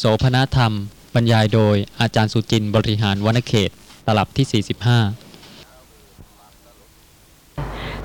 [0.00, 0.72] โสพนธรรม
[1.14, 3.70] บรรยายโดยอาจารย์สุจินต์บริหารวรรณเขต
[4.06, 4.70] ตลับที่ 45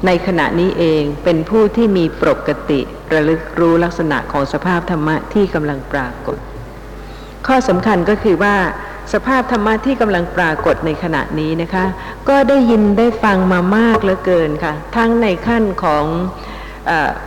[0.05, 2.79] ในขณะนี้เองเป็นผู้ที่มีปกติ
[3.13, 6.37] ระลึกรู้ลักษณะของสภาพธรรมะที่กำลังปรากฏ
[7.47, 8.55] ข้อสำคัญก็คือว่า
[9.13, 11.85] สภาพธรรมะที่กำลังปรากฏในขณะนี้นะคะ
[12.29, 16.05] ก็ได้ยินได้ฟังมามากเหลือเกินค่ะ ทั้งในขั้นของ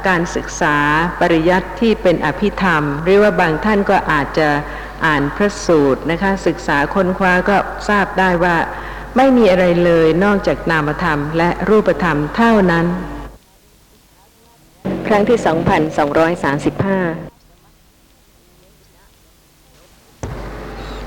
[0.09, 0.77] การศึกษา
[1.21, 4.49] ปริยัติที่เป็นอภิธรรม หรือว่าบางท่านก็อาจจะ
[5.07, 7.57] อ่านพระสูตรนะคะศึกษาค้นคว้าก็
[7.89, 8.57] ทราบได้ว่า
[9.17, 12.87] ไม่มีอะไรเลยนอกจากนามธรรมและรูปธรรมเท่านั้น
[15.09, 15.49] ครั้งที่ 2235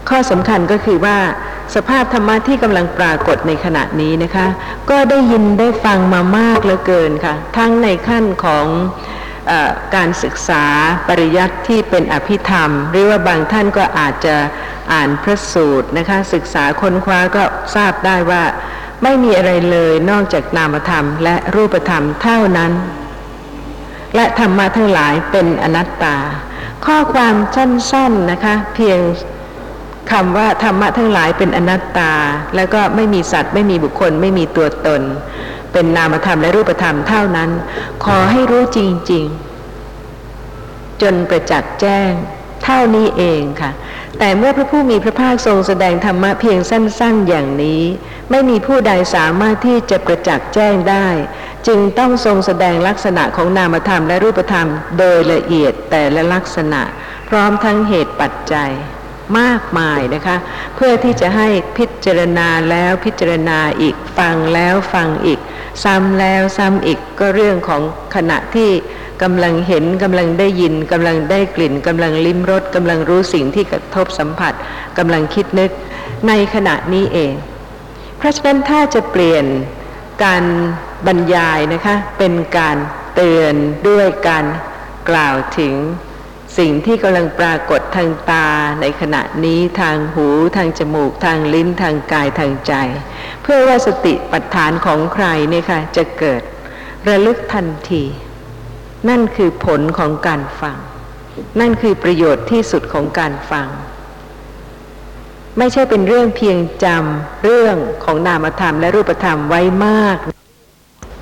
[0.09, 1.18] ข้อสำคัญก็คือว่า
[1.76, 4.48] สภาพธรรมะที่กำลังปรากฏในขณะนี้นะคะ
[4.90, 8.66] ก็ได้ยินได้ฟังมามากเหลือเกินค่ะ ทั้งในขั้นของ
[9.50, 9.54] อ
[9.96, 10.66] การศึกษา
[11.08, 14.35] ปริยัติที่เป็นอภิธรรม หรือว่าบางท่านก็อาจจะ
[14.93, 17.43] อ่านพระสูตรนะคะ ศึกษาค้นคว้าก็
[17.76, 18.43] ทราบได้ว่า
[19.04, 22.71] ไม่มีอะไรเลยนอกจากนามธรรม และรูปธรรมเท่านั้น
[24.15, 26.18] และธรรมะทั้งหลายเป็นอนัตตา
[26.86, 28.99] ข้อความสั้นๆนะคะ เพียง
[30.12, 32.13] คำว่าธรรมะทั้งหลายเป็นอนัตตา
[32.55, 35.02] แล้วก็ไม่มีสัตว์ ไม่มีบุคคล ไม่มีตัวตน
[35.74, 37.49] เป็นนามธรรมและรูปธรรมเท่านั้น
[38.04, 38.80] ขอให้รู้จ
[39.12, 39.26] ริง
[40.13, 42.12] ๆ จนประจักษ์แจ้ง
[42.63, 43.71] เท่านี้เองค่ะ
[44.20, 47.84] แต่เมื่อพระผู้มีพระภาคทรงแสดงธรรมะเพียงสั้น ๆ อย่างนี้
[48.30, 51.07] ไม่มีผู้ใดสามารถที่จะประจักษ์แจ้งได้
[51.68, 56.82] จึงต้องทรงแสดงลักษณะของนามธรรมและรูปธรรม โดยละเอียดแต่ละลักษณะ
[57.30, 58.71] พร้อมทั้งเหตุปัจจัย
[59.40, 60.38] มากมายนะคะ
[60.76, 65.40] เพื่อที่จะให้พิจารณาแล้วพิจารณาอีกฟังแล้วฟังอีก
[65.84, 67.81] ซ้ำแล้วซ้ำอีกก็เรื่องของ
[68.16, 68.69] ขณะที่
[69.24, 74.53] กำลังเห็นกำลังได้ยินกำลังได้กลิ่นกำลังลิ้มรสกำลังรู้สิ่งที่กระทบสัมผัส
[74.97, 75.72] กำลังคิดนึก
[76.28, 77.34] ในขณะนี้เอง
[78.18, 79.46] เพราะฉะนั้นถ้าจะเปลี่ยน
[80.24, 80.44] การ
[81.08, 82.78] บรรยายนะคะเป็นการ
[83.16, 83.56] เตือน
[83.88, 84.46] ด้วยการ
[85.09, 85.74] กล่าวถึง
[86.58, 88.48] สิ่งที่กำลังปรากฏทางตา
[88.82, 90.28] ในขณะนี้ทางหู
[90.58, 92.74] ทางจมูกทางลิ้นทางกายทางใจ
[93.42, 96.42] เพื่อว่าสติปัฏฐานของใครเนี่ยค่ะจะเกิด
[97.08, 98.04] ระลึกทันที
[99.09, 100.78] นั่นคือผลของการฟัง
[101.59, 103.68] นั่นคือประโยชน์ที่สุดของการฟัง
[105.58, 110.18] ไม่ใช่เป็นเรื่องเพียงจำเรื่องของนามธรรมและรูปธรรมไว้มาก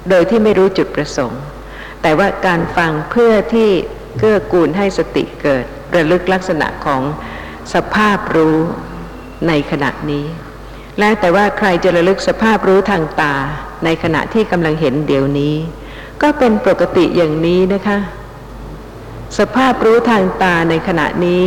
[0.10, 1.42] โดยที่ไม่รู้จุดประสงค์
[2.02, 3.70] แต่ว่าการฟังเพื่อที่
[4.18, 7.02] เกื้อกูลให้สติเกิดระลึกลักษณะของ
[7.74, 8.58] สภาพรู้
[9.48, 10.26] ในขณะนี้
[11.00, 13.36] และแต่ว่าใครจะระลึกสภาพรู้ทางตา
[13.86, 15.56] ในขณะที่กำลังเห็นเดี๋ยวนี้
[16.22, 17.98] ก็เป็นปกติอย่างนี้นะคะ
[19.40, 21.44] สภาพรู้ทางตาในขณะนี้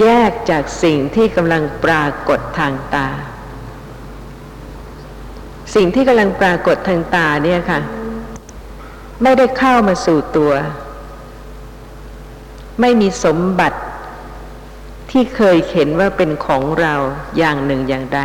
[0.00, 3.06] แยกจากสิ่งที่กำลังปรากฏทางตา
[5.74, 7.80] สิ่งที่กำลังปรากฏทางตาเนี่ยค่ะ
[9.22, 10.52] ไม่ได้เข้ามาสู่ตัว
[12.80, 13.78] ไม่มีสมบัติ
[15.10, 16.94] ที่เคยเห็นว่าเป็นของเรา
[17.38, 18.20] อย่างหนึ่งอย่างใด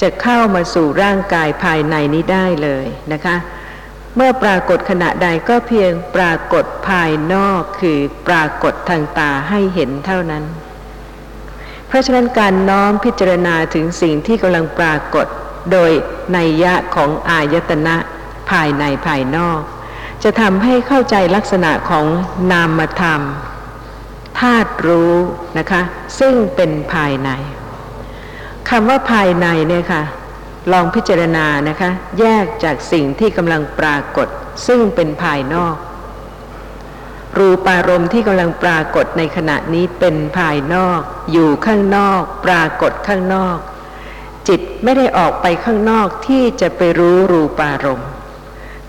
[0.00, 3.36] จะเข้ามาสู่ร่างกายภายในนี้ได้เลยนะคะ
[4.16, 7.98] เมื่อปรากฏขณะใดก็เพียงปรากฏภายนอกคือ
[8.28, 10.44] ปรากฏทางตาให้เห็นเท่านั้น
[11.88, 15.26] เพราะฉะนั้นการน้อมพิจารณาถึงสิ่งที่กำลังปรากฏ
[15.72, 15.90] โดย
[16.36, 17.96] นัยยะของอายตนะ
[18.50, 19.60] ภายในภายนอก
[20.22, 22.06] จะทำให้เข้าใจลักษณะของ
[22.52, 25.14] นามธรรมาตุรู้
[25.58, 25.82] นะคะ
[26.18, 27.30] ซึ่งเป็นภายใน
[28.68, 30.02] คำว่าภายในเนี่ยค่ะ
[30.72, 34.28] ลองพิจารณานะคะ แยกจากสิ่งที่กำลังปรากฏ
[34.66, 35.76] ซึ่งเป็นภายนอก
[37.38, 41.00] รูปารมณ์ที่กำลังปรากฏในขณะนี้เป็นภายนอก
[41.32, 43.58] อยู่ข้างนอก ปรากฏข้างนอก
[44.48, 48.08] จิตไม่ได้ออกไปข้างนอกที่จะไปรู้รูปารมณ์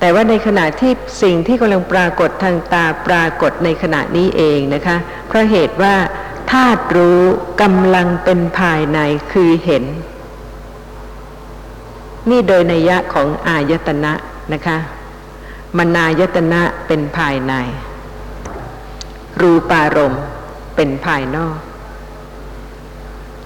[0.04, 0.92] แต่ว่าในขณะที่
[1.24, 4.98] สิ่งที่กำลังปรากฏทางตาปรากฏในขณะนี้เองนะคะ
[5.28, 5.96] เพราะเหตุว่า
[6.52, 7.22] ธาตุรู้
[7.62, 9.00] กำลังเป็นภายใน
[9.32, 9.84] คือเห็น
[12.30, 14.14] นี่โดยนัยยะของอายตนะ
[14.54, 14.78] นะคะ
[15.78, 17.54] มนายตนะเป็นภายใน
[19.42, 20.24] รูปารมณ์
[20.76, 21.58] เป็นภายนอก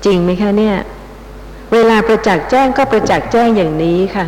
[0.05, 0.77] จริงไหมคะเนี่ย
[1.73, 4.27] เวลาประจักษ์แจ้งก็ประจักษ์แจ้งอย่างนี้ค่ะ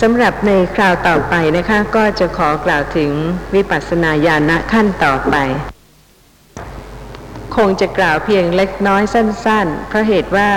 [0.00, 3.10] สำหรับในคราวต่อไปนะคะก็จะขอกล่าวถึง
[3.54, 5.36] วิปัสสนาญาณขั้นต่อไป
[7.56, 10.50] คงจะกล่าวเพียงเล็กน้อยสั้น ๆ เพราะเหตุว่า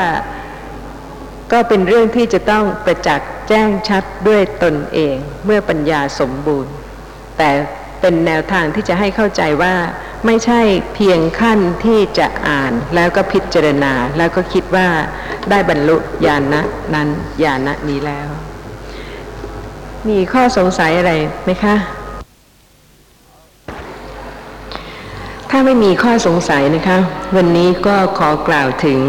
[1.52, 5.16] ก็เป็นเรื่องที่จะต้องประจักษ์แจ้งชัดด้วยตนเอง
[5.46, 6.72] เมื่อปัญญาสมบูรณ์
[7.38, 7.50] แต่
[8.02, 9.76] เป็นแนวทางที่จะให้เข้าใจว่า
[10.26, 10.62] ไม่ใช่
[10.96, 14.88] เพียงขั้นที่จะอ่านแล้วก็พิจารณาแล้วก็คิดว่า
[15.50, 16.62] ได้บรรลุญาณะ
[16.94, 17.10] นั้น
[17.44, 18.30] ญาณะนี้แล้ว
[20.12, 21.14] มีข้อสงสัยอะไร
[21.46, 21.76] ไหมคะ
[25.50, 26.98] ถ้าไม่มีข้อสงสัยนะคะ
[27.36, 29.00] วันนี้ก็ขอกล่าวถึง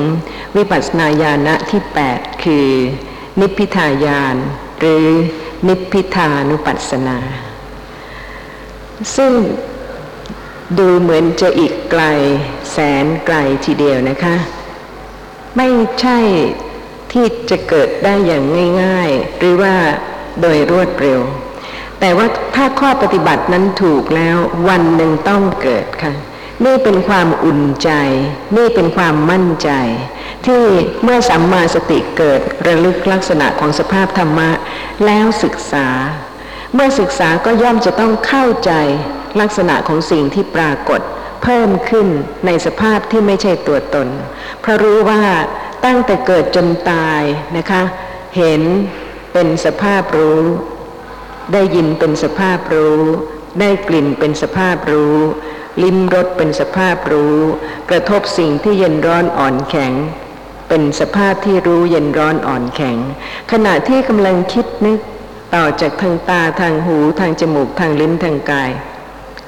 [0.56, 1.81] วิปัสสนาญาณะที่
[2.12, 2.69] 8 คือ
[3.40, 4.37] นิพพิทายาน
[4.81, 5.06] หรือ
[5.69, 7.19] นิพพิทานุปัสสนา
[9.16, 9.32] ซึ่ง
[10.78, 12.02] ดูเหมือนจะอีกไกล
[12.72, 14.37] แสนไกลทีเดียวนะคะ
[15.56, 15.69] ไม่
[16.00, 16.19] ใช่
[17.12, 18.44] ที่จะเกิดได้อย่าง
[18.82, 19.76] ง่าย ๆ หรือว่า
[20.43, 21.21] โดยรวดเร็ว
[22.00, 24.37] แต่ว่าถ้าข้อปฏิบัตินั้นถูกแล้ว
[24.69, 26.12] วันหนึ่งต้องเกิดค่ะ
[26.65, 27.91] นี่เป็นความอุ่นใจ
[28.56, 29.71] นี่เป็นความมั่นใจ
[30.47, 30.62] ที่
[31.03, 34.50] เมื่อสัมมาสติเกิดระลึกลักษณะของสภาพธรรมะ
[35.06, 35.88] แล้วศึกษา
[36.75, 38.73] เมื่อศึกษาก็ย่อมจะต้องเข้าใจ
[39.41, 41.00] ลักษณะของสิ่งที่ปรากฏ
[41.43, 42.06] เพิ่มขึ้น
[42.47, 44.09] ในสภาพที่ไม่ใช่ตัวตน
[44.61, 45.23] เพราะรู้ว่า
[45.85, 47.23] ตั้งแต่เกิดจนตาย
[47.56, 47.82] นะคะ
[48.37, 48.62] เห็น
[49.38, 50.43] เป็นสภาพรู้
[51.53, 53.00] ได้ยินเป็นสภาพรู้
[53.61, 55.15] ได้กลิ่นเป็นสภาพรู้
[55.83, 57.37] ลิ้มรสเป็นสภาพรู้
[57.91, 59.93] กระทบสิ่งที่เย็นร้อนอ่อนแข็ง
[60.69, 62.97] เป็นสภาพที่รู้เย็นร้อนอ่อนแข็ง
[63.53, 64.99] ขณะที่กำลังคิดนึก
[65.55, 68.71] ต่อจากทางตาทางหูทางจมูกทางลิ้นทางกาย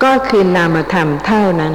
[0.03, 1.75] ก็คือนามธรรมเท่านั้น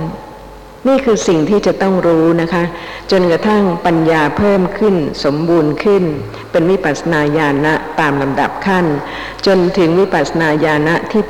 [0.87, 2.63] นี่คือสิ่งที่จะต้องรู้นะคะ
[3.11, 6.03] จนกระทั่งปัญญาเพิ่มขึ้น สมบูรณ์ขึ้น
[6.51, 8.85] เป็นวิปัสสนาญาณะตามลำดับขั้น
[9.45, 11.23] จนถึงวิปัสสนาญาณะที่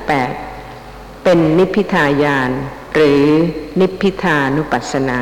[0.60, 2.52] 8 เป็นนิพพิทายาน
[2.96, 3.24] หรือ
[3.80, 5.20] นิพพิทานุปัสสนา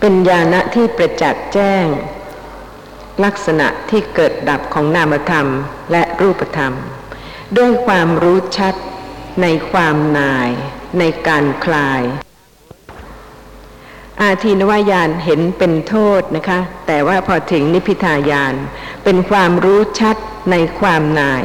[0.00, 1.86] เป็นญาณะที่ประจักษ์แจ้ง
[3.24, 5.46] ลักษณะที่เกิดดับของนามธรรม
[5.92, 6.72] และรูปธรรม
[7.56, 8.74] ด้วยความรู้ชัด
[9.42, 10.50] ในความนาย
[10.98, 12.02] ในการคลาย
[14.20, 18.54] อาทีนวายานเห็นเป็นโทษนะคะ แต่ว่าพอถึงนิพพิทายาน
[19.04, 20.16] เป็นความรู้ชัด
[20.50, 21.44] ในความนาย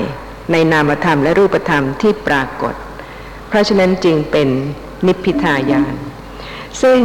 [0.52, 2.74] ในนามธรรมและรูปธรรมที่ปรากฏ
[3.48, 4.48] เพราะฉะนั้นจึงเป็น
[5.08, 5.94] นิพพิทายาน
[6.82, 7.00] ซึ่ง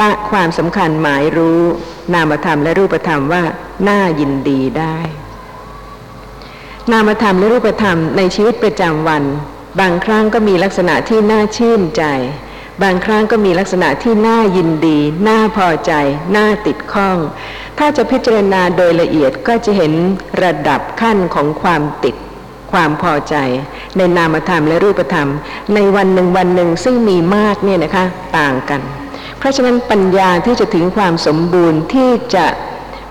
[0.00, 1.60] ละความสำคัญหมายรู้
[2.14, 3.42] นามธรรมและรูปธรรมว่า
[3.88, 4.98] น่ายินดีได้
[6.92, 9.22] นามธรรมและรูปธรรมในชีวิตประจำวัน
[9.80, 12.04] บางครั้งก็มีลักษณะที่น่าชื่นใจ
[12.82, 14.98] บางครั้งก็มีลักษณะที่น่ายินดี
[15.28, 15.92] น่าพอใจ
[16.36, 17.18] น่าติดข้อง
[17.78, 19.92] ถ้าจะพิจารณาโดยละเอียดก็จะเห็น
[20.42, 22.14] ระดับขั้นของความติด
[22.72, 23.36] ความพอใจ
[23.96, 25.28] ในนามธรรมและรูปธรรม
[25.74, 28.04] ในวันหนึ่งวันหนึ่งซึ่งมีมากเนี่ยนะคะ
[28.38, 28.80] ต่างกัน
[29.38, 32.46] เพราะฉะนั้นปัญญาที่จะถึงความสมบูรณ์ที่จะ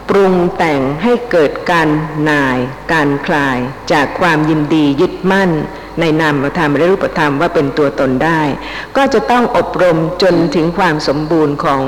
[0.09, 1.87] ปรุงแต่งให้เกิดการ
[2.29, 2.57] นาย
[2.91, 3.57] การคลาย
[3.91, 5.51] จากความยินดียึดมั่น
[5.99, 8.41] ในนามธรรมและรูปธรรมว่าเป็นตัวตนได้
[8.97, 11.83] ก็จะต้องอบรมจนถึงความสมบูรณ์ของ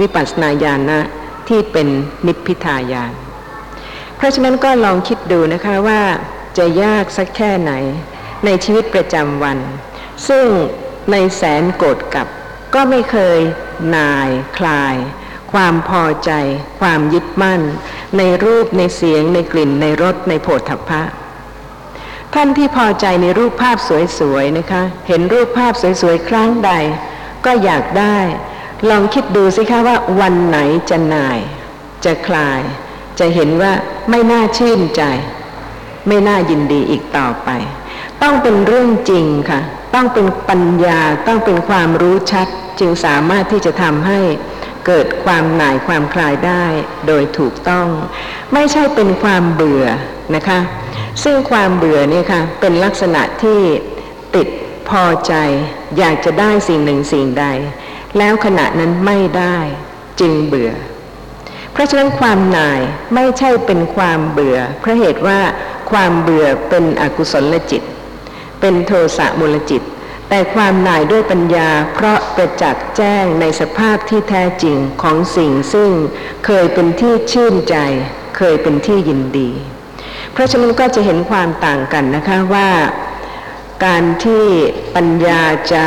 [0.00, 1.00] วิปัสสนาญาณนะ
[1.48, 1.88] ที่เป็น
[2.26, 3.12] นิพพิทายาน
[4.16, 6.02] เพราะฉะนั้นก็ลองคิดดูนะคะว่า
[6.58, 7.72] จะยากสักแค่ไหน
[8.44, 9.58] ในชีวิตประจำวัน
[10.28, 10.46] ซึ่ง
[11.12, 12.26] ในแสนโกรธกับ
[12.74, 13.38] ก็ไม่เคย
[13.96, 14.96] นายคลาย
[15.52, 16.30] ความพอใจ
[16.80, 17.60] ความยึดมั่น
[18.18, 21.02] ในรูปในเสียงในกลิ่นในรสในโผฏฐัพพะ
[22.34, 23.76] ท่านที่พอใจในรูปภาพ
[24.18, 25.72] สวยๆนะคะ เห็นรูปภาพ
[26.02, 26.72] สวยๆ ครั้งใด
[27.44, 28.18] ก็อยากได้
[28.88, 30.58] ลองคิดดูสิคะว่าวันไหน
[30.90, 31.38] จะนาย
[32.04, 32.60] จะคลาย
[33.18, 33.72] จะเห็นว่า
[34.10, 35.02] ไม่น่าชื่นใจ
[36.08, 37.48] ไม่น่ายินดีอีกต่อไป
[38.22, 39.60] ต้องเป็นเรื่องจริงค่ะ
[39.94, 42.46] ต้องเป็นปัญญาต้องเป็นความรู้ชัด
[42.80, 44.20] จึงสามารถที่จะทำให้
[44.86, 46.64] เกิดความหน่ายความคลายได้
[47.06, 47.88] โดยถูกต้อง
[48.52, 49.86] ไม่ใช่เป็นความเบื่อ
[50.34, 50.60] นะคะ
[51.24, 53.60] ซึ่งความเบื่อเนี่ยค่ะเป็นลักษณะที่
[54.34, 54.48] ติด
[54.88, 55.34] พอใจ
[55.98, 57.46] อยากจะได้สิ่งหนึ่งสิ่งใด
[58.18, 59.58] แล้วขณะนั้นไม่ได้
[60.20, 60.72] จึงเบื่อ
[61.72, 62.80] เพราะฉะนั้นความหน่าย
[63.14, 65.38] ไม่ใช่เป็นความเบื่อเพราะเหตุว่า
[65.90, 67.82] ความเบื่อเป็นอกุศลจิต
[68.60, 69.82] เป็นโทสะมูลจิต
[70.34, 75.90] แต่ความหน่ายด้วยปัญญาเพราะประจักษ์แจ้งในสภาพที่แท้จริงของสิ่งซึ่ง
[76.46, 77.76] เคยเป็นที่ชื่นใจ
[78.36, 79.50] เคยเป็นที่ยินดี
[80.32, 82.70] เพราะฉะนั้นก็จะเห็นความต่างกันนะคะว่า
[83.84, 84.44] การที่
[84.96, 85.86] ปัญญาจะ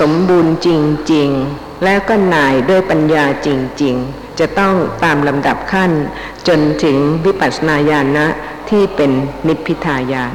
[0.00, 0.68] สมบูรณ์จ
[1.12, 3.48] ริง ๆ แล้วก็หน่ายด้วยปัญญาจ
[3.82, 4.74] ริง ๆ จะต้อง
[5.04, 5.90] ตามลำดับขั้น
[6.48, 8.26] จนถึงวิปัสสนาญาณะ
[8.70, 9.10] ที่เป็น
[9.46, 10.34] นิพพิทายาน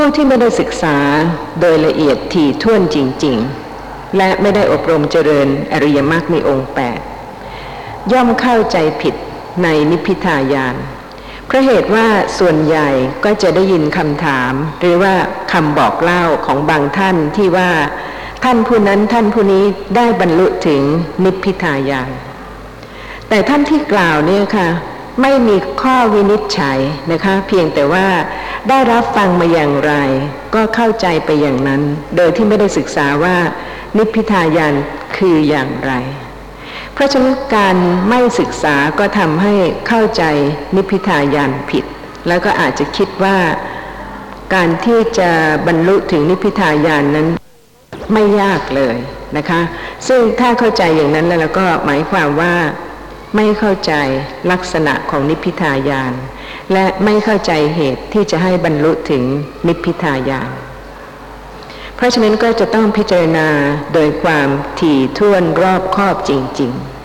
[0.00, 0.96] ผู้ที่ไม่ได้ศึกษา
[1.60, 3.36] โดยละเอียดถี่ถ้วนจริง
[3.76, 6.98] ๆ และไม่ได้อบรมเจริญอริยมรรคมีองค์แปด
[8.12, 9.14] ย่อมเข้าใจผิด
[9.62, 10.76] ในนิพพิทายาน
[11.46, 12.06] เพราะเหตุว่า
[12.38, 12.88] ส่วนใหญ่
[13.24, 15.14] ก็จะได้ยินคำถาม หรือว่า
[15.52, 17.70] คำบอกเล่าของบางท่านที่ว่า
[18.44, 19.64] ท่านผู้นั้นท่านผู้นี้
[19.96, 20.82] ได้บรรลุถึง
[21.24, 22.10] นิพพิทายาน
[23.28, 24.68] แต่ท่านที่กล่าวเนี่ยค่ะ
[25.22, 26.78] ไม่มีข้อวินิจฉัย
[27.12, 28.06] นะคะ เพียงแต่ว่า
[28.68, 29.92] ได้รับฟังมาอย่างไร
[30.54, 31.82] ก็เข้าใจไปอย่างนั้น
[32.16, 33.36] โดยที่ไม่ได้ศึกษาว่า
[33.96, 34.74] นิพพิทายาน
[35.16, 35.92] คืออย่างไร
[36.94, 37.76] เพราะฉะนั้นการ
[38.08, 39.54] ไม่ศึกษาก็ทำให้
[39.88, 40.22] เข้าใจ
[40.76, 41.84] นิพพิทายานผิด
[42.28, 43.38] แล้วก็อาจจะคิดว่า
[44.54, 45.30] การที่จะ
[45.66, 47.28] บรรลุถึงนิพพิทายานนั้น
[48.12, 48.96] ไม่ยากเลย
[49.36, 49.60] นะคะ
[50.08, 52.54] ซึ่งถ้าเข้าใจอย่างนั้นแล้วก็หมายความว่า
[53.36, 53.92] ไม่เข้าใจ
[54.50, 56.12] ลักษณะของนิพพิทายาน
[56.72, 59.24] และไม่เข้าใจเหตุที่จะให้บรรลุถึง
[59.66, 60.50] นิพพิทายาน
[61.96, 63.48] เพราะฉะนั้นก็จะต้องพิจารณา
[63.94, 64.48] โดยความ
[64.80, 66.98] ถี่ถ้วนรอบคอบจริง ๆ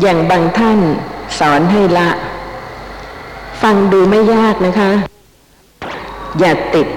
[0.00, 0.78] อย่างบางท่าน
[1.38, 2.10] สอนให้ละ
[3.62, 4.90] ฟังดูไม่ยากนะคะ
[6.38, 6.88] อย่าติด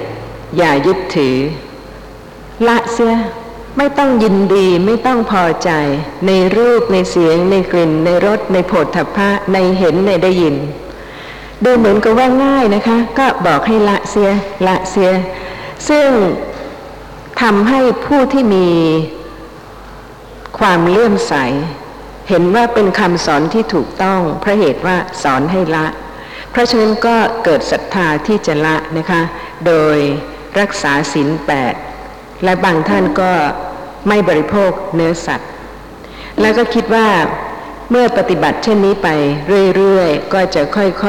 [0.58, 1.36] อย่ายึดถือ
[2.68, 3.16] ละเสีย
[3.77, 5.72] ไม่ต้องยินดีไม่ต้องพอใจ
[6.27, 10.55] ในรูปในเสียง ในกลิ่น ในรสในโผฏฐัพพะในเห็นในได้ยิน
[11.63, 14.32] ดูเหมือนกับว่าง่ายนะคะ ก็บอกให้ละเสีย
[14.67, 15.12] ละเสีย
[15.89, 16.10] ซึ่ง
[17.41, 18.67] ทำให้ผู้ที่มี
[20.60, 21.34] ความเลื่อมใส
[22.29, 25.88] เห็นว่าเป็นคำสอนที่ถูกต้องเพราะเหตุว่าสอนให้ละ
[26.51, 29.22] เพราะฉะนั้นก็เกิดศรัทธาที่จะละนะคะ
[29.65, 29.98] โดย
[30.60, 31.74] รักษาศีลแปด
[32.44, 33.32] และบางท่านก็
[34.08, 35.50] ไม่บริโภคเนื้อสัตว์
[36.42, 37.08] แล้วก็คิดว่า
[37.92, 39.08] เมื่อปฏิบัติเช่นนี้ไป
[39.75, 41.06] เรื่อยๆ ก็จะค่อยๆค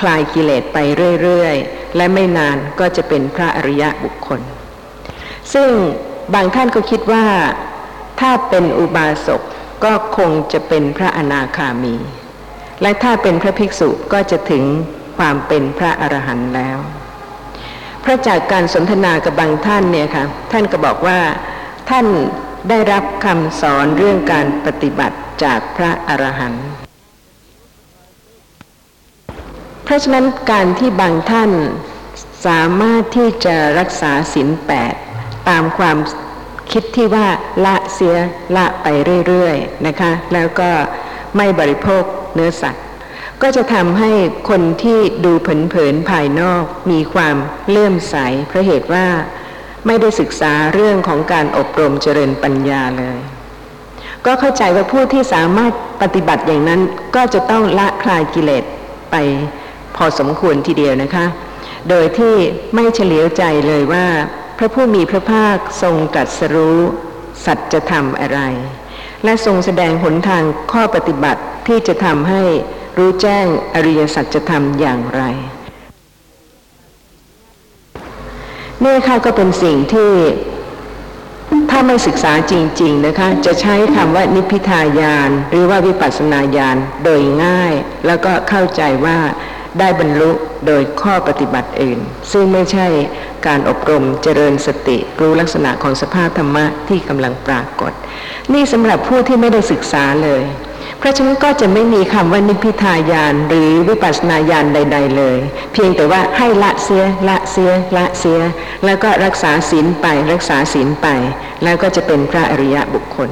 [0.00, 0.78] คลายกิเลสไป
[1.22, 4.40] เรื่อยๆ และไม่นานก็จะเป็นพระอริยะบุคคล
[5.54, 5.70] ซึ่ง
[6.34, 7.26] บางท่านก็คิดว่า
[8.20, 9.42] ถ้าเป็นอุบาสก
[9.84, 11.96] ก็คงจะเป็นพระอนาคามี
[12.82, 14.64] และถ้าเป็นพระภิกษุก็จะถึง
[15.18, 16.78] ความเป็นพระอรหันต์แล้ว
[18.08, 21.20] พราะจากการสนทนากับบางท่านเนี่ยค่ะท่านก็บอกว่า
[21.90, 22.06] ท่าน
[22.68, 26.66] ได้รับคำสอนเรื่องการปฏิบัติจากพระอรหันต์
[29.84, 31.50] เพราะฉะนั้นการที่บางท่าน
[32.46, 34.94] สามารถที่จะรักษาศีลแปด
[35.48, 35.96] ตามความ
[36.72, 37.26] คิดที่ว่า
[37.64, 38.16] ละเสีย
[38.56, 38.86] ละไป
[39.26, 40.70] เรื่อยๆนะคะ แล้วก็
[41.36, 42.02] ไม่บริโภค
[42.34, 42.85] เนื้อสัตว์
[43.42, 44.10] ก็จะทำให้
[44.48, 47.36] คนที่ดูเผินๆภายนอกมีความ
[47.68, 48.16] เลื่อมใส
[48.48, 49.06] เพราะเหตุว่า
[49.86, 53.18] ไม่ได้ศึกษาเรื่องของการอบรมเจริญปัญญาเลย
[54.26, 56.80] ก็เข้าใจว่าผู้ที่สามารถปฏิบัติอย่างนั้น
[57.16, 58.64] ก็จะต้องละคลายกิเลส
[59.10, 59.16] ไป
[59.96, 61.26] พอสมควรทีเดียวนะคะ
[61.88, 62.34] โดยที่
[62.74, 64.06] ไม่เฉลียวใจเลยว่า
[64.58, 66.78] พระผู้มีพระภาคทรงตรัสรู้
[67.44, 68.40] สัจธรรมอะไร
[69.24, 72.42] และทรงแสดงหนทางข้อปฏิบัติที่จะทำให้
[72.98, 75.22] รู้แจ้งอริยสัจธรรมอย่างไร
[78.84, 80.12] นี่ค่ะก็เป็นสิ่งที่
[81.70, 87.72] ถ้าไม่ศึกษาจริง ๆนะคะ จะใช้คำว่านิพพิทายาน หรือว่าวิปัสสนาญาณโดยง่าย
[88.06, 89.18] แล้วก็เข้าใจว่า
[89.78, 90.30] ได้บรรลุ
[90.66, 91.98] โดยข้อปฏิบัติอื่น
[92.32, 92.86] ซึ่งไม่ใช่
[93.46, 97.92] การอบรมเจริญสติรู้ลักษณะของสภาพธรรมะที่กำลังปรากฏ
[98.52, 100.42] นี่สำหรับผู้ที่ไม่ได้ศึกษาเลย
[100.98, 105.38] เพราะฉะนั้นก็จะไม่มีคำว่านิพพิทายานหรือวิปัสสนาญาณใด ๆ เลย
[105.72, 108.40] เพียงแต่ว่าให้ละเสียละเสียละเสีย
[108.84, 111.06] แล้วก็รักษาศีลไปรักษาศีลไป
[111.64, 113.30] แล้วก็จะเป็นพระอริยะบุคคล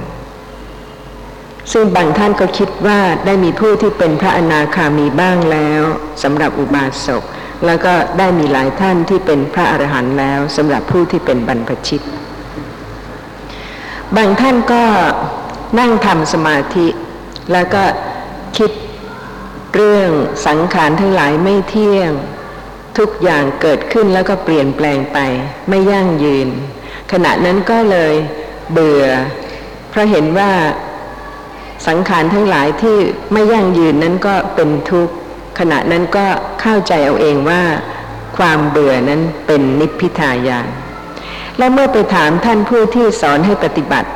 [1.73, 5.83] ซึ่งบางท่านก็คิดว่าได้มีผู้ที่เป็นพระอนาคามีบ้างแล้ว
[6.23, 7.23] สำหรับอุบาสก
[7.66, 12.02] แล้วก็ได้มีหลายท่านที่เป็นพระอรหันต์แล้วสำหรับผู้ที่เป็นบรรพชิต
[14.16, 14.83] บางท่านก็
[15.78, 16.87] นั่งทำสมาธิ
[17.52, 17.84] แล้วก็
[18.56, 18.70] คิด
[19.74, 20.10] เรื่อง
[20.46, 22.12] สังขารทั้งหลายไม่เที่ยง
[22.98, 25.18] ทุกอย่างเกิดขึ้นแล้วก็เปลี่ยนแปลงไป
[25.68, 26.48] ไม่ยั่งยืน
[27.12, 28.14] ขณะนั้นก็เลย
[28.72, 29.04] เบื่อ
[29.90, 30.52] เพราะเห็นว่า
[31.88, 32.98] สังขารทั้งหลายที่
[33.32, 35.14] ไม่ยั่งยืนนั้นก็เป็นทุกข์
[35.58, 36.26] ขณะนั้นก็
[36.60, 37.62] เข้าใจเอาเองว่า
[38.36, 40.68] ความเบื่อนั้นเป็นนิพพิทายาน
[41.58, 44.08] และเมื่อไปถามท่านผู้ที่สอนให้ปฏิบัติ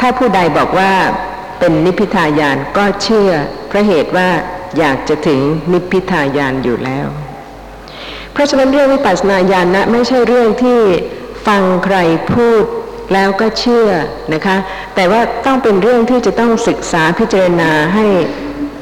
[0.00, 0.92] ถ้าผู้ใดบอกว่า
[1.58, 3.30] เป็นนิพพิทายานก็เชื่อ
[3.68, 4.28] เพราะเหตุว่า
[4.78, 5.40] อยากจะถึง
[5.72, 7.08] นิพพิทายานอยู่แล้ว
[8.32, 10.80] เพราะฉะนั้นเรื่องวิปัสสนาญาณนะไม่ใช่เรื่องที่
[11.46, 11.96] ฟังใคร
[12.34, 12.64] พูด
[13.12, 13.88] แล้วก็เชื่อ
[14.34, 14.56] นะคะ
[14.94, 18.06] แต่ว่าต้องเป็นเรื่องที่จะต้องศึกษาพิจารณาให้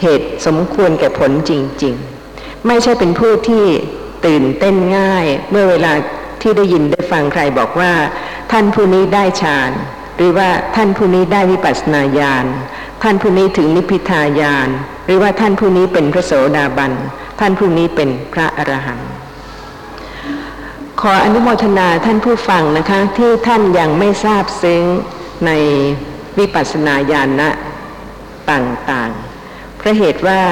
[0.02, 1.52] เหตุสมควรแก่ผลจ
[1.84, 1.94] ริง
[2.30, 3.64] ๆ ไม่ใช่เป็นผู้ที่
[4.26, 5.92] ตื่นเต้นง่าย เมื่อเวลา
[6.42, 7.92] ที่ได้ยินได้ฟังใครบอกว่า
[8.52, 9.70] ท่านผู้นี้ได้ฌาน
[10.16, 12.46] หรือว่าท่านผู้นี้ได้วิปัสสนาญาณ
[13.02, 14.68] ท่านผู้นี้ถึงนิพพิทายาน
[15.04, 16.92] หรือว่าท่านผู้นี้เป็นพระโสดาบัน
[17.40, 19.10] ท่านผู้นี้เป็นพระอรหันต์
[21.00, 24.82] ขออนุโมทนาท่านผู้ฟังนะคะที่ท่านยังไม่ทราบซึ้ง
[25.46, 25.50] ใน
[26.38, 27.48] วิปัสสนาญาณะ
[28.50, 30.42] ต่างๆ เพราะเหตุว่า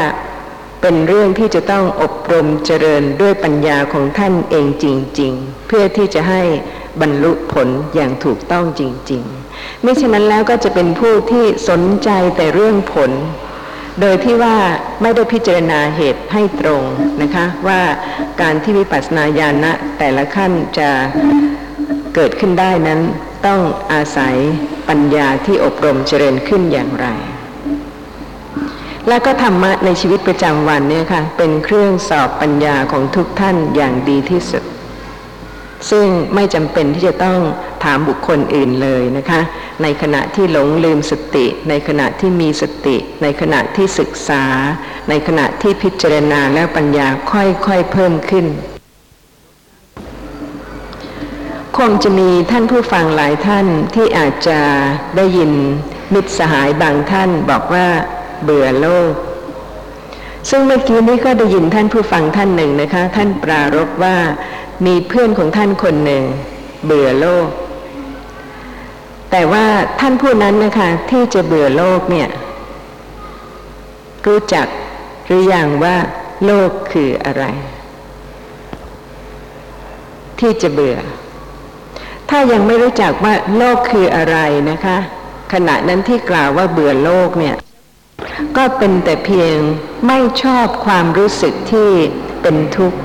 [0.80, 4.86] เป็นเรื่องที่จะต้องอบรมเจริญด้วยปัญญาของท่านเองจ
[5.20, 6.42] ริง ๆ เพื่อที่จะให้
[7.00, 9.43] บรรลุผลอย่างถูกต้องจริง ๆ
[9.82, 13.10] ไม่เช่นนั้นแล้วก็จะเป็นผู้ที่สนใจแต่เรื่องผล
[14.00, 14.56] โดยที่ว่า
[15.02, 16.82] ไม่ได้พิจารณาเหตุให้ตรง
[17.22, 17.80] นะคะว่า
[18.40, 20.90] การที่วิปัสสนาญาณะแต่ละขั้นจะ
[22.14, 23.00] เกิดขึ้นได้นั้น
[23.46, 23.60] ต้อง
[23.92, 24.34] อาศัย
[24.88, 27.08] ปัญญาที่อบรมเจริญขึ้นอย่างไร
[29.08, 34.64] และก็ธรรมะในชีวิตประจำวันเนี่ยค่ะเป็นเครื่องสอบปัญญาของทุกท่านอย่างดีที่สุด
[35.90, 37.38] ซึ่งไม่จำเป็นที่จะต้อง
[37.84, 39.40] ถามบุคคลอื่นเลยนะคะ
[39.82, 44.44] ในขณะที่หลงลืมสติ ในขณะที่มีสติ ในขณะที่ศึกษา
[45.08, 48.46] ในขณะที่พิจารณาแล้วปัญญาค่อยๆเพิ่มขึ้น
[51.78, 54.60] คงจะมีท่านผู้ฟังหลายท่านที่อาจจะ
[55.16, 55.52] ได้ยิน
[56.14, 57.86] มิตรสหายบางท่านบอกว่า
[58.42, 59.12] เบื่อโลก
[60.50, 64.16] ซึ่งเมื่อกี้นี้ก็ได้ยินท่านผู้ฟังท่านหนึ่งนะคะ ท่านปรารบว่า
[64.86, 66.22] มีเพื่อนของท่านคนหนึ่ง
[66.86, 67.48] เบื่อโลก
[69.30, 69.66] แต่ว่า
[70.00, 72.28] ท่านผู้นั้นนะคะที่จะเบื่อโลกเนี่ย
[74.26, 74.66] รู้จัก
[75.26, 75.96] หรืออยังว่า
[76.44, 77.44] โลกคืออะไร
[80.40, 80.96] ที่จะเบื่อ
[82.30, 84.36] ถ้ายังไม่รู้จักว่าโลกคืออะไร
[84.70, 84.98] นะคะ
[85.52, 87.56] ขณะนั้นที่กล่าวว่าเบื่อโลกเนี่ย
[88.56, 89.56] ก็เป็นแต่เพียง
[90.06, 91.90] ไม่ชอบความรู้สึกที่
[92.42, 92.98] เป็นทุกข์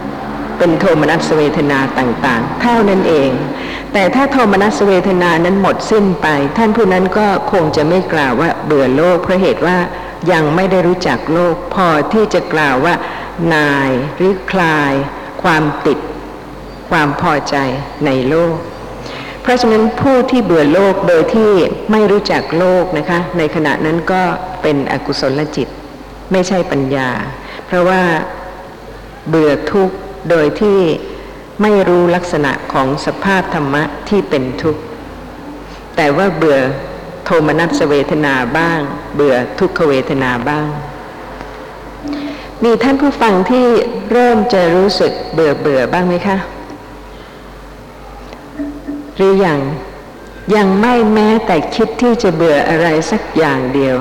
[0.59, 3.31] เป็นโทมนัสเวทนาต่างๆ เท่านั้นเอง
[3.93, 9.77] แต่ถ้าโทมนัสเวทนานั้นหมดสิ้นไป ท่านผู้นั้นก็คงจะไม่กล่าวว่าเบื่อโลกเพราะเหตุว่า
[10.31, 12.93] ยังไม่ได้รู้จักโลก พอที่จะกล่าวว่า
[13.55, 14.93] นายหรือคลาย
[15.43, 15.99] ความติด
[16.89, 17.55] ความพอใจ
[18.05, 18.55] ในโลก
[19.41, 21.51] เพราะฉะนั้นผู้ที่เบื่อโลกโดยที่
[21.91, 24.21] ไม่รู้จักโลกนะคะ ในขณะนั้นก็
[24.61, 25.67] เป็นอกุศลจิต
[26.31, 27.09] ไม่ใช่ปัญญา
[27.65, 28.01] เพราะว่า
[29.29, 29.95] เบื่อทุกข์
[30.29, 30.79] โดยที่
[31.61, 34.81] ไม่รู้ลักษณะของสภาพธรรมะที่เป็นทุกข์
[35.95, 36.59] แต่ว่าเบื่อ
[37.25, 38.79] โทมนัสเวทนาบ้าง
[39.15, 40.67] เบื่อทุกขเวทนาบ้าง
[42.63, 43.65] มีท่านผู้ฟังที่
[44.11, 46.37] เริ่มจะรู้สึกเบื่อเบื่อบ้างไหมคะ
[49.15, 49.59] หรืออยัง
[50.55, 53.95] ยังไม่แม้แต่คิดที่จะเบื่ออะไรสักอย่างเดียว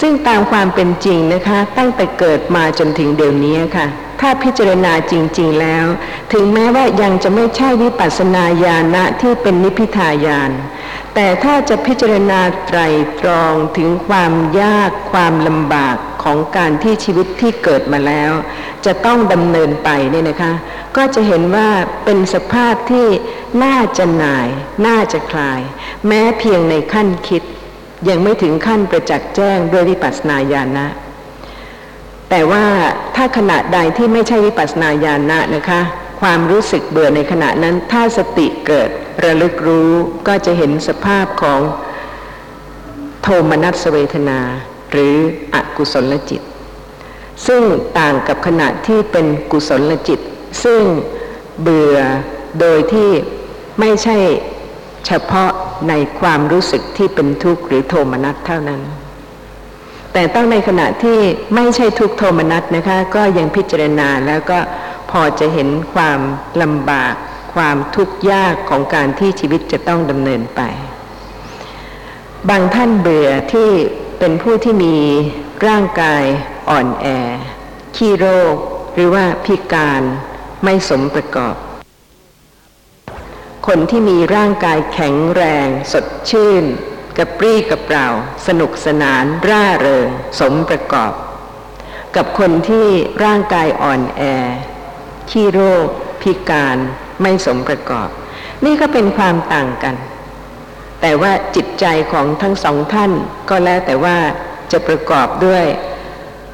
[0.00, 3.86] ซึ่งตามความเป็นจริงนะคะ ตั้งแต่เกิดมาจนถึงเดี๋ยวนี้ค่ะ
[4.20, 5.86] ถ้าพิจารณาจริง ๆแล้ว
[6.32, 10.50] ถึงแม้ว่ายังจะไม่ใช่วิปัสสนาญาณะที่เป็นนิพพิทายาน
[11.14, 12.80] แต่ถ้าจะพิจารณาไตร
[13.20, 18.32] ตรองถึงความยากความลำบากของการที่ชีวิตที่เกิดมาแล้ว
[18.86, 20.52] จะต้องดำเนินไปเนี่ยนะคะ
[20.96, 21.68] ก็จะเห็นว่า
[22.04, 23.06] เป็นสภาพที่
[23.64, 24.48] น่าจะหน่าย
[24.86, 25.60] น่าจะคลาย
[26.06, 27.42] แม้เพียงในขั้นคิด
[28.08, 30.86] ยังไม่ถึงขั้นประจักษ์แจ้งด้วยวิปัสสนาญาณะ
[32.30, 32.64] แต่ว่า
[33.16, 35.80] ถ้าขณะใดที่ไม่ใช่วิปัสนาญาณะนะคะ
[36.20, 38.88] ความรู้สึกเบื่อในขณะนั้น ถ้าสติเกิด
[39.24, 39.90] ระลึกรู้
[40.28, 41.60] ก็จะเห็นสภาพของ
[43.22, 44.40] โทมนัสเวทนา
[44.90, 45.14] หรือ
[45.54, 46.42] อกุศลจิต
[47.46, 47.62] ซึ่ง
[47.98, 50.20] ต่างกับขณะที่เป็นกุศลจิต
[50.64, 50.82] ซึ่ง
[51.62, 51.96] เบื่อ
[52.60, 53.10] โดยที่
[53.80, 54.16] ไม่ใช่
[55.06, 55.50] เฉพาะ
[55.88, 58.80] ในความรู้สึกที่เป็นทุกข์หรือโทมนัสเท่านั้น
[60.18, 61.18] แต่ต้องในขณะที่
[61.54, 64.58] ไม่ใช่ทุกโทมนัสนะคะ ก็ยังพิจารณาแล้วก็
[65.10, 66.20] พอจะเห็นความ
[66.62, 67.14] ลำบาก
[67.54, 70.60] ความทุกข์ยากของการที่ชีวิตจะต้องดำเนินไป
[72.48, 73.70] บางท่านเบื่อที่
[74.18, 74.96] เป็นผู้ที่มี
[75.66, 76.22] ร่างกาย
[76.70, 77.06] อ่อนแอ
[77.96, 78.54] ขี้โรค
[78.94, 80.02] หรือว่าพิการ
[80.64, 81.54] ไม่สมประกอบ
[83.66, 86.64] คนที่มีร่างกายแข็งแรง สดชื่น
[87.16, 88.06] กระปรี้กระเปร่า
[88.46, 90.08] สนุกสนานร่าเริง
[90.40, 91.12] สมประกอบ
[92.16, 92.86] กับคนที่
[93.24, 94.22] ร่างกายอ่อนแอ
[95.30, 95.86] ขี้โรค
[96.22, 96.76] พิการ
[97.22, 98.08] ไม่สมประกอบ
[98.64, 99.94] นี่ก็เป็นความต่างกัน
[101.00, 103.12] แต่ว่าจิตใจของทั้งสองท่าน
[103.48, 104.16] ก็แล้วแต่ว่า
[104.72, 105.64] จะประกอบด้วย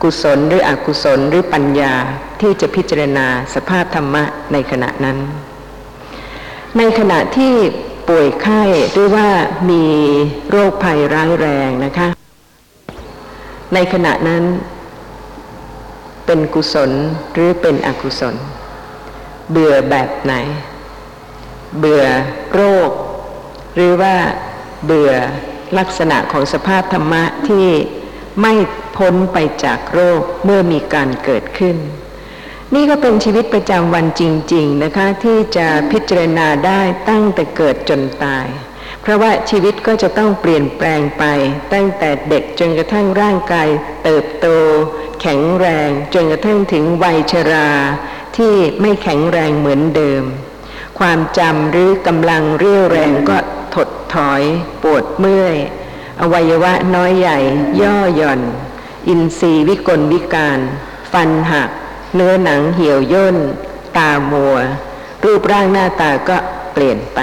[0.02, 1.94] กุศลหรืออกุศลหรือปัญญา
[2.40, 5.18] ที่จะพิจารณาสภาพธรรมะในขณะนั้น
[6.78, 7.54] ในขณะที่
[8.08, 8.62] ป่วยไข้
[8.92, 9.28] หรือว่า
[9.70, 9.84] มี
[10.50, 12.08] โรคภัยร้ายแรงนะคะ
[13.74, 14.44] ในขณะนั้น
[16.26, 16.90] เป็นกุศล
[17.32, 18.34] หรือเป็นอกุศล
[19.50, 20.34] เบื่อแบบไหน
[21.78, 22.04] เบื่อ
[22.52, 22.90] โรค
[23.74, 24.16] หรือว่า
[24.84, 25.12] เบื่อ
[25.78, 27.66] ลักษณะของสภาพธรรมะที่
[28.40, 28.52] ไม่
[28.96, 31.76] พ้นไปจากโรคเมื่อมีการเกิดขึ้น
[32.74, 34.22] นี่ก็เป็นชีวิตประจำวันจ
[34.54, 38.46] ริง ๆนะคะ ที่จะพิจารณาได้ตั้งแต่เกิดจนตาย
[39.02, 41.24] เพราะว่าชีวิตก็จะต้องเปลี่ยนแปลงไป
[41.72, 43.68] ตั้งแต่เด็กจนกระทั่งร่างกาย
[44.04, 44.46] เติบโต
[45.20, 47.70] แข็งแรง จนกระทั่งถึงวัยชรา
[48.36, 50.24] ที่ไม่แข็งแรงเหมือนเดิม
[50.98, 53.38] ความจำหรือกำลังเรี่ยวแรงก็
[53.74, 54.42] ถดถอย
[54.82, 55.56] ปวดเมื่อย
[56.20, 57.38] อวัยวะน้อยใหญ่
[57.80, 58.40] ย่อหย่อน
[59.08, 60.58] อินทรีย์วิกลวิการ
[61.12, 61.70] ฟันหัก
[62.14, 63.36] เนื้อหนังเหี่ยวย่น
[63.98, 64.56] ตามัว
[65.24, 66.36] รูปร่างหน้าตาก็
[66.72, 67.20] เปลี่ยนไป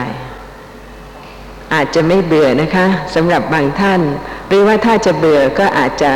[1.74, 4.02] อาจจะไม่เบื่อนะคะสำหรับบางท่าน
[4.48, 6.12] หรือว่าถ้าจะเบื่อก็อาจจะ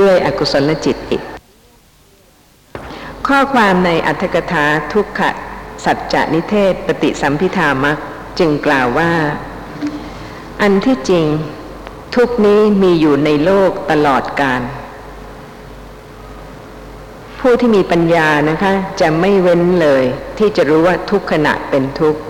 [0.00, 1.22] ด้วยอกุศลจิตอีก
[3.26, 5.30] ข้อความในอัตถกถาทุกขะ
[5.84, 7.98] สัจจนิเทศปฏิสัมพิธามัก
[8.38, 9.12] จึงกล่าวว่า
[10.62, 11.26] อันที่จริง
[12.14, 14.60] ทุกนี้มีอยู่ในโลกตลอดกาล
[17.46, 20.04] ผู้ที่มีปัญญานะคะ จะไม่เว้นเลย
[20.38, 22.20] ที่จะรู้ว่าทุกขณะเป็นทุกข์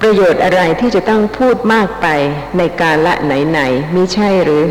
[0.00, 2.06] ประโยชน์อะไรที่จะต้องพูดมากไป
[2.58, 4.64] ในการละไหนๆมิใช่หรือ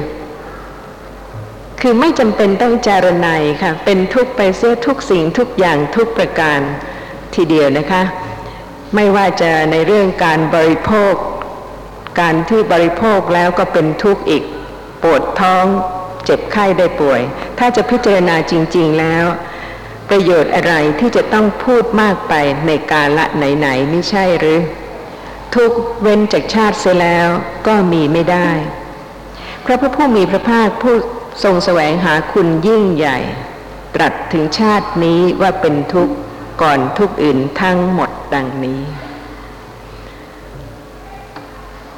[1.81, 6.59] คือไม่จำเป็นต้องจารณัยค่ะ เป็นทุกไปเสียทุกสิ่งทุกอย่างทุกประการ
[7.35, 8.03] ทีเดียวนะคะ
[8.95, 11.13] ไม่ว่าจะในเรื่องการบริโภค
[12.19, 14.43] การที่บริโภคแล้วก็เป็นทุกข์อีก
[15.03, 15.65] ปวดท้อง
[16.25, 17.21] เจ็บไข้ได้ป่วย
[17.59, 19.25] ถ้าจะพิจารณาจริง ๆแล้ว
[20.09, 22.33] ประโยชน์อะไรที่จะต้องพูดมากไป
[22.67, 24.59] ในการละไหนๆไม่ใช่หรือ
[25.55, 27.27] ทุกเว้นจากชาติเสียแล้ว
[27.67, 28.49] ก็มีไม่ได้
[29.65, 30.95] พระผู้มีพระภาคผู้
[31.43, 33.17] ทรงแสวงหาคุณยิ่งใหญ่
[33.95, 36.15] ตรัสถึงชาตินี้ว่าเป็นทุกข์
[36.61, 38.81] ก่อนทุกอื่นทั้งหมดดังนี้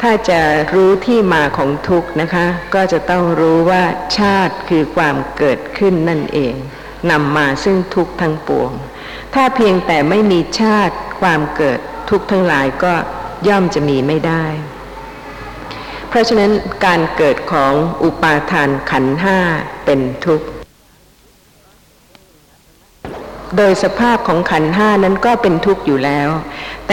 [0.08, 0.42] ถ้าจะ
[0.74, 3.84] รู้ที่มาของทุกข์นะคะ ก็จะต้องรู้ว่า
[4.18, 6.54] ชาติคือความเกิดขึ้นนั่นเอง
[7.12, 8.72] นำมาซึ่งทุกข์ทั้งปวง
[9.34, 12.94] ถ้าเพียงแต่ไม่มีชาติความเกิดทุกข์ทั้งหลายก็
[13.48, 14.46] ย่อมจะมีไม่ได้
[16.10, 16.52] เพราะฉะนั้น
[16.86, 19.38] การเกิดของอุปาทานขันห้า
[19.86, 20.48] เป็นทุกข์
[23.58, 26.30] โดยสภาพของขันห้านั้นก็เป็นทุกข์อยู่แล้ว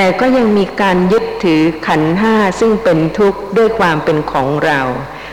[0.02, 4.80] แต่ก็ยังมีการยึดถือขันห้าซึ่งเป็นทุกข์ด้วยความเป็นของเรา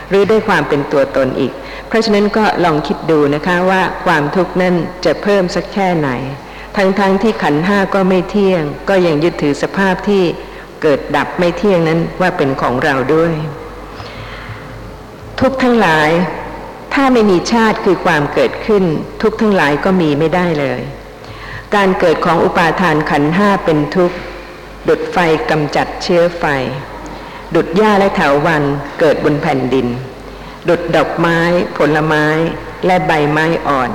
[0.08, 1.52] หรือด้วยความเป็นตัวตนอีก
[1.88, 6.10] เพราะฉะนั้นก็ลองคิดดูนะคะว่าความทุกข์นั้นจะเพิ่มสักแค่ไหน
[6.76, 10.22] ทั้งๆทที่ขันห้าก็ไม่เที่ยง ก็ยังยึดถือสภาพที่
[10.82, 13.34] เกิดดับไม่เที่ยงนั้นว่าเป็นของเราด้วย
[15.40, 16.10] ทุกทั้งหลาย
[16.94, 18.84] ถ้าไม่มีชาติคือความเกิดขึ้น
[19.22, 20.80] ทุกทั้งหลายก็มีไม่ได้เลย
[21.74, 24.18] การเกิดของอุปาทานขันห้าเป็นทุกข์
[24.88, 25.16] ดุดไฟ
[25.50, 26.44] กำจัดเชื้อไฟ
[27.54, 28.62] ดุดหญ้าและเถาวัน
[29.00, 29.86] เกิดบนแผ่นดิน
[30.68, 31.38] ดุดดอกไม้
[31.78, 32.24] ผลไม้
[32.86, 33.90] และใบไม้อ่อน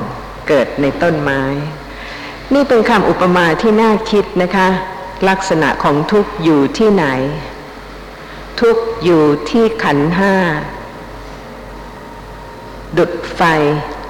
[0.48, 1.42] เกิดในต้นไม้
[2.54, 4.70] นี่เป็นคำอุปมาที่น่าคิดนะคะ
[5.30, 7.06] ลักษณะของทุกอยู่ที่ไหน
[8.62, 10.36] ทุกอยู่ที่ขันห้า
[12.98, 13.42] ดุดไฟ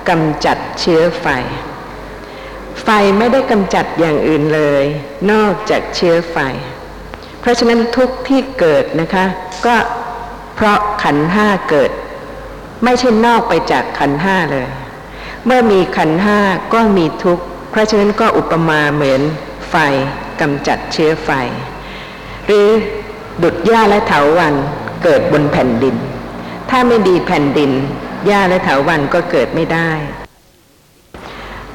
[0.09, 1.27] กำจัดเชื้อไฟ
[2.83, 4.83] ไฟไม่ได้กำจัดอย่างอื่นเลย
[5.31, 6.37] นอกจากเชื้อไฟ
[7.43, 9.25] เพราะฉะนั้นทุกที่เกิดนะคะ
[9.65, 9.75] ก็
[10.55, 11.91] เพราะขันห้าเกิด
[12.83, 14.67] ไม่ใช่นอกไปจากขันห้าเลย
[15.45, 16.39] เมื่อมีขันห้า
[16.73, 19.21] ก็มีทุกข์เพราะฉะนั้นก็อุปมาเหมือน
[19.69, 19.75] ไฟ
[20.41, 21.29] กำจัดเชื้อไฟ
[22.45, 22.67] หรือ
[23.43, 24.53] ดุดหญ้าและเถาวัน
[25.03, 25.95] เกิดบนแผ่นดิน
[26.69, 27.71] ถ้าไม่ดีแผ่นดิน
[28.27, 29.91] หญ้าและเถาวันก็เกิดไม่ได้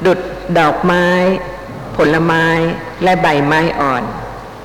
[0.05, 0.19] ดุด
[0.59, 1.05] ดอกไม้
[1.97, 2.45] ผลไม้
[3.03, 4.03] และใบไม้อ่อน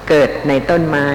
[0.09, 1.07] เกิดในต้นไม้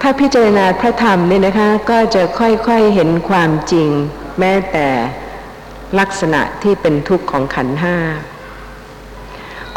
[0.00, 3.88] ถ้าพิจารณาพระธรรมเนี่ยนะคะ ก็จะค่อยๆเห็นความจริง
[4.38, 4.88] แม้แต่
[5.98, 7.96] ลักษณะที่เป็นทุกข์ของขันห้า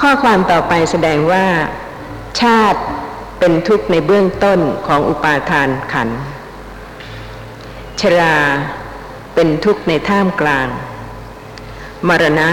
[0.02, 1.46] ข้อความต่อไปแสดงว่า
[2.42, 2.82] ชาติ
[3.40, 6.10] เป็นทุกข์ในเบื้องต้นของอุปาทานขัน
[8.02, 8.38] ชรา
[9.36, 10.68] เป็นทุกข์ในท่ามกลาง
[12.08, 12.50] มรณะ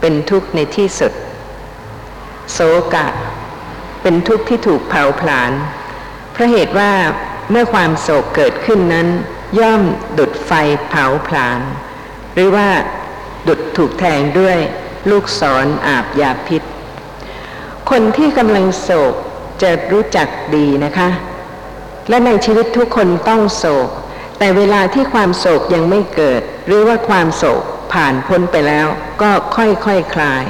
[0.00, 1.12] เป็นทุกข์ในที่สุด
[2.52, 2.58] โศ
[2.94, 3.08] กะ
[4.02, 5.52] เป็นทุกข์ที่ถูกเผาผลาญ
[6.32, 6.92] เพราะเหตุว่า
[7.50, 9.08] เมื่อความโศกเกิดขึ้นนั้น
[9.60, 9.82] ย่อม
[10.18, 10.50] ดุดไฟ
[10.88, 11.60] เผาผลาญ
[12.34, 12.68] หรือว่า
[13.48, 14.58] ดุดถูกแทงด้วย
[15.10, 16.62] ลูกศรออาบยาพิษ
[17.90, 19.14] คนที่กำลังโศก
[19.62, 21.08] จะรู้จักดีนะคะ
[22.08, 23.88] และในชีวิตทุกคนต้องโศก
[24.38, 28.86] แต่เวลาที่ความโศกยังไม่เกิด หรือว่าความโศก ผ่านพ้นไปแล้ว
[29.22, 30.44] ก็ค่อยๆคคลาย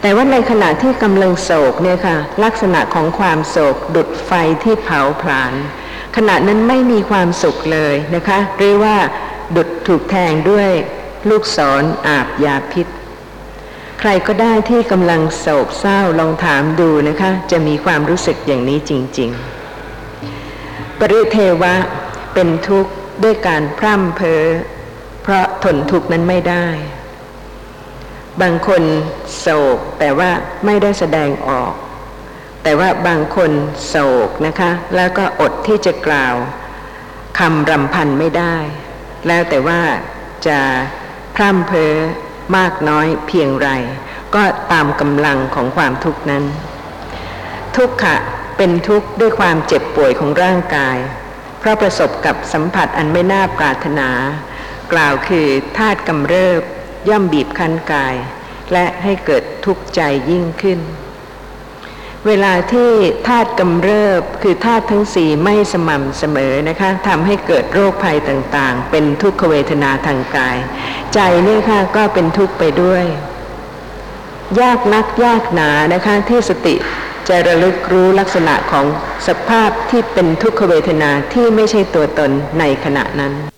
[0.00, 4.30] แต่ว่าในขณะที่กำลังโศกเนี่ยค่ะลักษณะของความโศกดุดไฟ
[4.62, 5.52] ที่เผาผลาญ
[6.16, 8.96] ขณะนั้นไม่มีความสุขเลยนะคะหรือว่า
[9.56, 10.70] ดุดถูกแทงด้วย
[11.28, 12.86] ลูกศรออาบยาพิษ
[14.00, 19.30] ใครก็ได้ที่กำลังโศกเศร้าลองถามดูนะคะ จะมีความรู้สึกอย่างนี้จริง
[20.14, 21.74] ๆ ปริเทวะ
[22.34, 24.42] เป็นทุกข์ด้วยการพร่ำเพ้อ
[25.28, 26.66] เพราะทนทุกข์นั้นไม่ได้
[28.42, 28.82] บางคน
[29.38, 30.30] โศกแต่ว่า
[30.66, 31.72] ไม่ได้แสดงออก
[32.62, 33.50] แต่ว่าบางคน
[33.88, 36.34] โศกนะคะ แล้วก็อดที่จะกล่าว
[37.38, 38.56] คำรำพันไม่ได้
[39.26, 39.80] แล้วแต่ว่า
[40.46, 40.58] จะ
[41.34, 41.92] พร่ำเพ้อ
[42.56, 43.68] มากน้อยเพียงไร
[44.34, 46.44] ก็ตามกำลังของความทุกข์นั้น
[47.76, 48.16] ทุกขะ
[48.56, 50.96] เป็นทุกข์ด้วยความเจ็บป่วยของร่างกาย
[51.58, 54.10] เพราะประสบกับสัมผัสอันไม่น่าปรารถนา
[54.92, 56.62] กล่าวคือธาตุกำเริบ
[57.08, 58.14] ย่อมบีบคั้นกาย
[58.72, 60.80] และให้เกิดทุกข์ใจยิ่งขึ้น
[62.26, 62.90] เวลาที่
[63.28, 70.56] ธาตุกำเริบคือธาตุทั้งสี่ไม่สม่ำเสมอนะคะทำให้เกิดโรคภัยต่างๆ เป็นทุกขเวทนาทางกาย
[71.14, 73.04] ใจเนี่ยค่ะก็เป็นทุกข์ไปด้วย
[74.60, 76.74] ยากนักยากหนานะคะที่สติ
[77.28, 78.86] จะระลึกรู้ลักษณะของ
[79.26, 83.55] สภาพที่เป็นทุกขเวทนาที่ไม่ใช่ตัวตนในขณะนั้น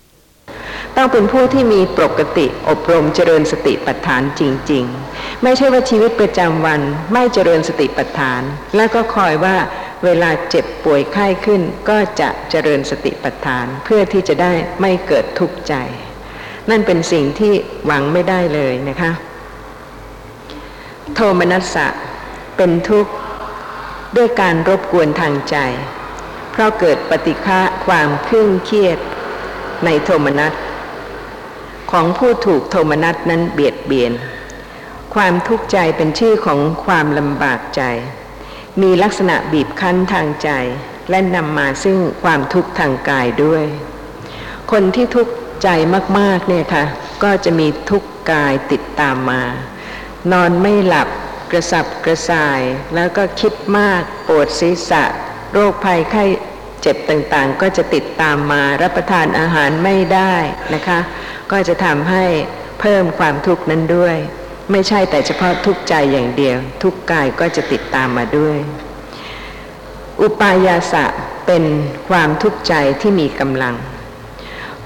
[1.01, 4.85] ต้องเป็นผู้ที่มีปกติอบรมเจริญสติปัฏฐานจริง
[5.15, 6.81] ๆ ไม่ใช่ว่าชีวิตประจำวัน
[7.13, 8.43] ไม่เจริญสติปัฏฐาน
[8.77, 9.57] แล้วก็คอยว่า
[10.05, 15.75] เวลาเจ็บป่วยไข้ขึ้น ก็จะเจริญสติปัฏฐาน เพื่อที่จะได้ไม่เกิดทุกข์ใจ
[16.71, 17.53] นั่นเป็นสิ่งที่
[17.87, 19.13] หวังไม่ได้เลยนะคะ
[21.15, 21.87] โทมนัสสะ
[22.57, 23.13] เป็นทุกข์
[24.17, 25.57] ด้วยการรบกวนทางใจ
[26.53, 28.99] เพราะเกิดปฏิฆะความครึ่องเครียด
[29.85, 30.55] ในโทมนัส
[31.91, 34.13] ของผู้ถูกโทมนัสนั้นเบียดเบียน
[35.15, 37.83] ความทุกข์ใจเป็นชื่อของความลำบากใจ
[38.83, 40.51] มีลักษณะบีบคั้นทางใจ
[41.11, 43.65] และนำมาซึ่งความทุกข์ทางกายด้วย
[44.73, 45.69] คนที่ทุกข์ใจ
[46.19, 46.85] มากๆเนี่ยค่ะ
[47.23, 49.43] ก็จะมีทุกข์กายติดตามมา
[50.33, 51.09] นอนไม่หลับ
[51.51, 52.61] กระสับกระส่าย
[52.95, 55.05] แล้วก็คิดมากปวดศีรษะ
[55.53, 56.25] โรคภัยไข้
[56.83, 60.35] เจ็บต่างๆ ก็จะติดตามมารับประทานอาหารไม่ได้
[60.75, 61.01] นะคะ
[61.53, 62.25] ก็จะทำให้
[62.81, 64.17] เพิ่มความทุกข์นั้นด้วย
[64.71, 68.59] ไม่ใช่แต่เฉพาะทุกข์ใจอย่างเดียว ทุกข์กายก็จะติดตามมาด้วย
[70.21, 71.05] อุปายาสะ
[71.47, 71.65] เป็น
[72.09, 73.75] ความทุกข์ใจที่มีกำลัง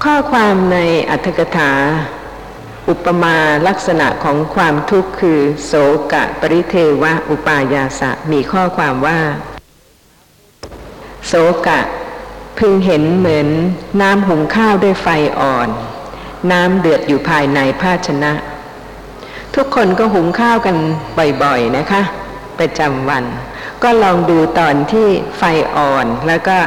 [0.03, 0.77] ข้อความใน
[1.09, 1.71] อัตถกถา
[2.89, 5.73] อุปมาลักษณะของความทุกข์คือ โส
[6.11, 9.19] กะปริเทวะ อุปายาสะมีข้อความว่า
[11.27, 11.33] โส
[11.67, 11.79] กะ
[12.59, 13.47] พึงเห็นเหมือน
[14.01, 15.07] น้ำหุงข้าวด้วยไฟ
[15.39, 15.69] อ่อน
[16.51, 18.31] น้ำเดือดอยู่ภายในภาชนะ
[19.55, 20.75] ทุกคนก็หุงข้าวกัน
[21.43, 22.01] บ่อยๆนะคะ
[22.59, 23.23] ประจำวัน
[23.83, 25.43] ก็ลองดูตอนที่ไฟ
[25.75, 26.57] อ่อนแล้วก็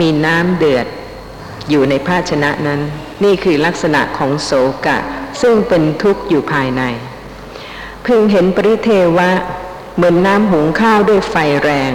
[0.00, 0.86] มีน้ำเดือด
[1.70, 2.80] อยู่ในภาชนะนั้น
[3.24, 4.50] นี่คือลักษณะของโส
[4.86, 4.98] กะ
[5.42, 6.82] ซึ่งเป็นทุกข์อยู่ภายใน
[8.06, 9.30] พึงเห็นปริเทวะ
[9.96, 11.92] เหมือนน้ำหุงข้าวด้วยไฟแรง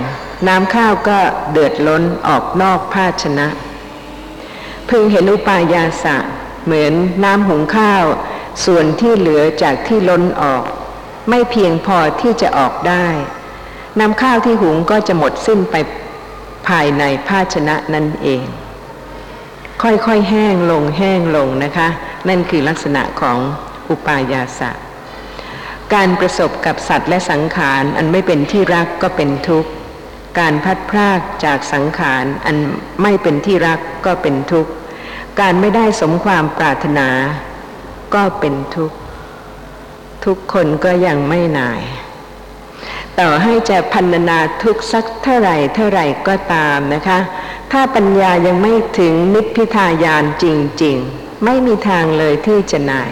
[0.47, 1.19] น้ำข้าวก็
[1.51, 3.47] เดือดล้นออกนอกภาชนะ
[4.89, 6.17] พึงเห็นอุปายาสะ
[6.65, 8.03] เหมือนน้ำหุงข้าว
[8.65, 10.63] ส่วนที่เหลือจากที่ล้นออก
[11.29, 13.07] ไม่เพียงพอที่จะออกได้
[13.99, 15.75] น้ำข้าวที่หุงก็จะหมดสิ้นไป
[16.67, 18.45] ภายในภาชนะนั่นเอง
[19.81, 21.87] ค่อยๆแห้งลงแห้งลงนะคะ
[22.27, 23.37] นั่นคือลักษณะของ
[23.89, 24.71] อุปายาสะ
[25.93, 29.69] การประสบกับสัตว์และสังขารอันไม่เป็นที่รักก็เป็นทุกข์
[30.39, 32.57] การพัดพรากจากสังขารอัน
[33.01, 34.71] ไม่เป็นที่รักก็เป็นทุกข์
[35.39, 37.07] การไม่ได้สมความปรารถนา
[38.13, 38.97] ก็เป็นทุกข์
[40.25, 41.81] ทุกคนก็ยังไม่นาย
[43.19, 47.19] ต่อให้จะพันนาทุกสักเท่าไหร่เท่าไหร่ก็ตามนะคะ
[47.71, 50.45] ถ้าปัญญายังไม่ถึงนิพพิทายานจ
[50.83, 53.11] ริง ๆ ไม่มีทางเลยที่จะนาย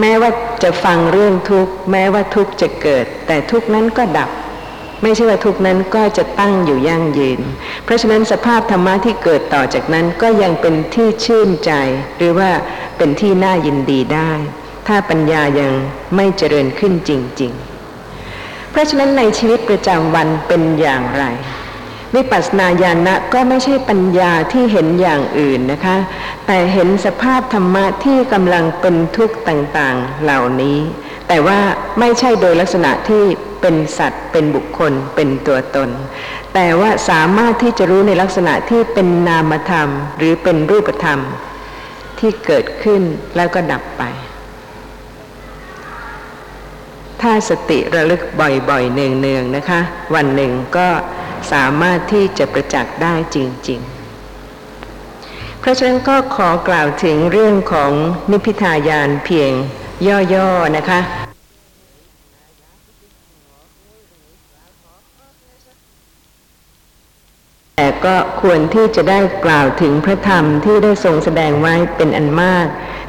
[0.00, 0.30] แม้ว่า
[0.62, 4.30] จะฟังเรื่องทุกข์ แม้ว่าทุกข์จะเกิด แต่ทุกข์นั้นก็ดับ
[5.02, 7.40] ไม่ใช่ว่าทุกนั้นก็จะตั้งอยู่ยั่งยืน
[7.84, 11.72] เพราะฉะนั้นสภาพธรรมะที่เกิดต่อจากนั้นก็ยังเป็นที่ชื่นใจ
[12.16, 12.50] หรือว่า
[12.96, 14.30] เป็นที่น่ายินดีได้
[14.86, 15.72] ถ้าปัญญายัง
[16.16, 17.10] ไม่เจริญขึ้นจ
[17.40, 17.52] ริง
[18.10, 21.24] ๆ เพราะฉะนั้นในชีวิตประจำวันเป็นอย่างไร
[22.14, 25.96] วิปัสสนาญาณะก็ไม่ใช่ปัญญาที่เห็นอย่างอื่นนะคะ
[26.46, 30.78] แต่เห็นสภาพธรรมะที่กำลังเป็นทุกข์ต่างๆเหล่านี้
[31.28, 31.58] แต่ว่า
[32.00, 33.24] ไม่ใช่โดยลักษณะที่
[33.62, 35.90] เป็นสัตว์ เป็นบุคคล เป็นตัวตน
[36.54, 41.20] แต่ว่าสามารถที่จะรู้ในลักษณะที่เป็นนามธรรม หรือเป็นรูปธรรม
[42.18, 43.02] ที่เกิดขึ้น
[43.36, 44.02] แล้วก็ดับไป
[47.20, 49.80] ถ้าสติระลึกบ่อยๆ เนืองๆนะคะ
[50.14, 50.88] วันหนึ่งก็
[51.52, 53.36] สามารถที่จะประจักษ์ได้จ
[53.68, 57.92] ริงๆเพราะฉะนั้นก็ขอกล่าวถึงเรื่องของ
[58.30, 59.52] นิพพิทายานเพียง
[60.34, 61.00] ย่อๆนะคะ
[67.76, 72.66] แต่ ก็ควรที่จะได้กล่าวถึงพระธรรมที่ได้ทรงแสดงไว้เป็นอันมาก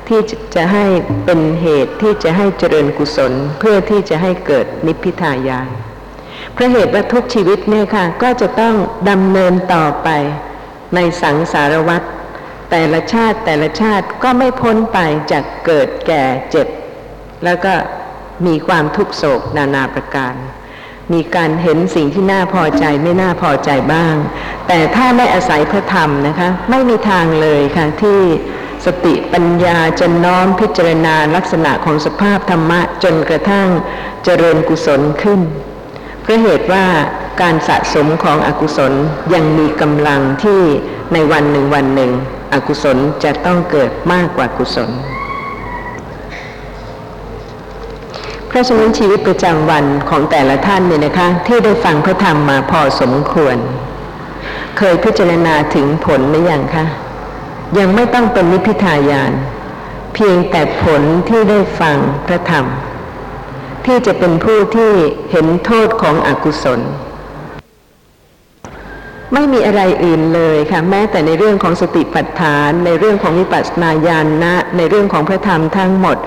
[0.07, 0.21] ที่
[0.55, 0.85] จะให้
[1.25, 5.69] เป็นเหตุที่จะให้เจริญกุศล เพื่อที่จะให้เกิดนิพพิทายาน
[6.55, 8.75] พระเหตุว่าทุกชีวิตเนี่ยค่ะก็จะต้อง
[9.09, 10.09] ดำเนินต่อไป
[10.95, 12.01] ในสังสารวัฏ
[12.71, 14.99] แต่ละชาติแต่ละชาติก็ไม่พ้นไป
[15.31, 16.67] จากเกิดแก่เจ็บ
[17.43, 17.73] แล้วก็
[18.45, 20.35] มีความทุกโศกนานาประการ
[21.13, 24.15] มีการเห็นสิ่งที่น่าพอใจไม่น่าพอใจบ้าง
[24.67, 28.19] แต่ถ้าไม่อาศัยพระธรรมนะคะ ไม่มีทางเลยค่ะที่
[28.85, 33.69] สติปัญญาจะน้อมพิจารณาลักษณะของสภาพธรรมะจนกระทั่ง
[34.23, 35.41] เจริญกุศลขึ้น
[36.21, 36.85] เพราะเหตุว่า
[37.41, 38.93] การสะสมของอกุศล
[39.33, 40.61] ยังมีกำลังที่
[41.13, 42.11] ในวันหนึ่งวันหนึ่ง
[42.53, 44.89] อกุศลจะต้องเกิดมากกว่ากุศล
[48.53, 53.57] เพราะฉะนั้นชีวิตประจำวันของแต่ละท่านเนี่ยนะคะ ที่ได้ฟังพระธรรมมาพอสมควร
[54.77, 56.85] เคยพิจารณาถึงผลหรือยังคะ
[57.77, 59.33] ยังไม่ต้องเป็นนิพพิทายาน
[60.13, 62.65] เพียงแต่ผลที่ได้ฟังพระธรรม
[63.85, 64.91] ที่จะเป็นผู้ที่
[65.31, 66.79] เห็นโทษของอกุศล
[69.33, 76.17] ไม่มีอะไรอื่นเลยค่ะแม้แต่ในเรื่องของสติปัฏฐาน ในเรื่องของวิปัสสนาญาณนะ ในเรื่องของพระธรรมทั้งหมด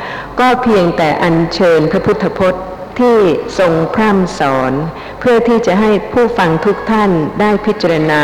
[0.41, 2.65] ก็เพียงแต่อัญเชิญพระพุทธพจน์
[2.99, 3.19] ที่
[3.59, 4.73] ทรงพร่ำสอน
[5.21, 8.23] เพื่อที่จะให้ผู้ฟังทุกท่านได้พิจารณา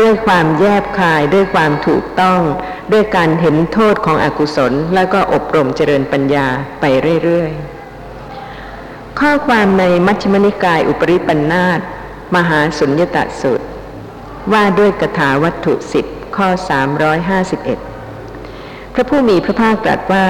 [0.00, 2.40] ด้วยความแยบคายด้วยความถูกต้อง
[2.92, 6.46] ด้วยการเห็นโทษของอกุศล แล้วก็อบรมเจริญปัญญา
[6.80, 6.84] ไป
[7.24, 11.80] เรื่อยๆข้อความในมัชฌิมนิกายอุปริปันธาต
[12.36, 13.66] มหาสุญญตสูตร
[14.52, 16.48] ว่าด้วยกถาวัตถุสิบข้อ
[18.16, 20.26] 351 พระผู้มีพระภาคตรัสว่า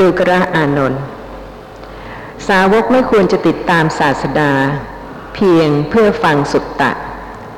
[0.00, 1.02] ดูกระอานนท์
[2.48, 4.52] สาวกไม่ควรจะติดตามศาสดา
[5.34, 6.92] เพียงเพื่อฟังสุตตะ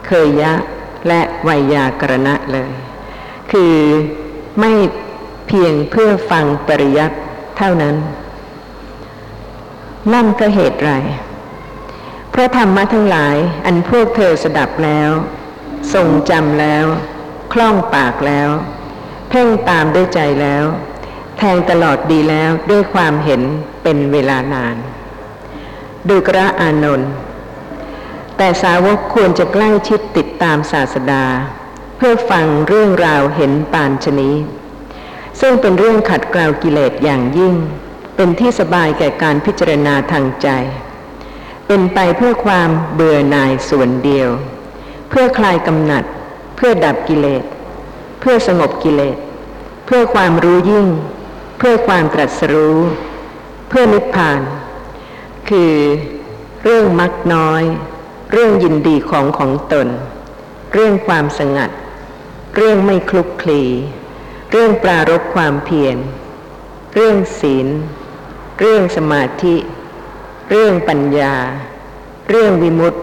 [0.06, 0.52] เคยยะ
[1.08, 2.70] และไวยากรณะเลย
[3.52, 3.74] คือ
[4.60, 4.72] ไม่
[5.48, 7.16] เพียงเพื่อฟังปริยัติ
[7.58, 7.96] เท่านั้น
[10.12, 10.92] นั่นก็เหตุไร
[12.36, 15.10] พระธรรมะทั้งหลายอันพวกเธอสดับแล้ว
[15.94, 16.84] ทรงจำแล้ว
[17.52, 18.48] คล่องปากแล้ว
[19.28, 20.64] เพ่งตามด้วยใจแล้ว
[21.38, 23.42] แทงตลอดดีแล้วด้วยความเห็น
[23.82, 24.76] เป็นเวลานาน
[26.08, 27.10] ดูกระอานนท์
[28.36, 31.24] แต่สาวกควรจะใกล้ชิดติดตามศาสดา
[31.96, 34.36] เพื่อฟังเรื่องราวเห็นปานชนี้
[35.40, 37.54] ซึ่งเป็นเรื่องขัดเกลากิเลสอย่างยิ่ง
[38.16, 40.50] เป็นที่สบายแก่การพิจารณาทางใจ
[41.66, 44.28] เป็นไปเพื่อความเบื่อหน่ายส่วนเดียว
[45.10, 46.04] เพื่อคลายกำหนัด
[46.56, 47.44] เพื่อดับกิเลส
[48.20, 49.16] เพื่อสงบกิเลส
[49.86, 50.86] เพื่อความรู้ยิ่ง
[51.58, 52.78] เพื่อความตรัสรู้
[53.68, 54.40] เพื่อนิพพาน
[55.48, 55.74] คือ
[56.64, 57.62] เรื่องมักน้อย
[58.32, 59.88] เรื่องยินดีของของตน
[60.72, 61.70] เรื่องความสงัด
[62.56, 63.62] เรื่องไม่คลุกคลี
[64.50, 65.96] เรื่องปรารบความเพียร
[66.94, 67.66] เรื่องศีล
[68.60, 69.56] เรื่องสมาธิ
[70.50, 71.34] เรื่องปัญญา
[72.30, 73.00] เรื่องวิมุตติ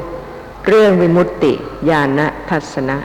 [0.68, 1.54] เรื่องวิมุตติ
[1.90, 2.98] ญาณทัศนะ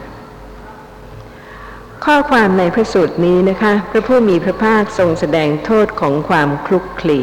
[2.04, 7.20] ข้อความในพระสูตรนี้นะคะ พระผู้มีพระภาคทรงแสดงโทษของความคลุกคลี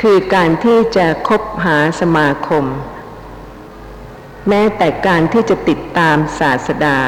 [0.00, 2.64] คือการที่จะคบหาสมาคม
[4.48, 6.98] แม้แต่การที่จะติดตามศาสดา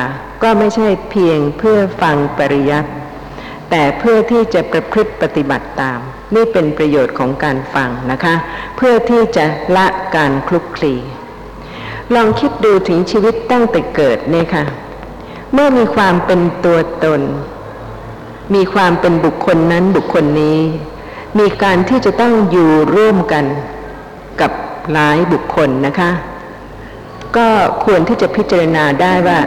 [0.43, 2.91] ก็ไม่ใช่เพียงเพื่อฟังปริยัติ
[3.71, 6.01] แต่เพื่อที่จะประพฤติปฏิบัติตาม
[6.35, 8.35] นี่เป็นประโยชน์ของการฟังนะคะ
[8.77, 9.45] เพื่อที่จะ
[9.77, 10.95] ละการคลุกคลี
[12.15, 14.65] ลองคิดดูถึงชีวิตตั้งแต่เกิดเนี่ยค่ะ
[15.53, 17.21] เมื่อมีความเป็นตัวตน
[18.55, 20.59] มีความเป็นบุคคลนั้นบุคคลนี้
[21.39, 23.45] มีการที่จะต้องอยู่ร่วมกัน
[24.41, 24.51] กับ
[24.93, 26.11] หลายบุคคลนะคะ
[27.37, 27.49] ก็
[27.85, 29.39] ควรที่จะพิจารณาได้ว่า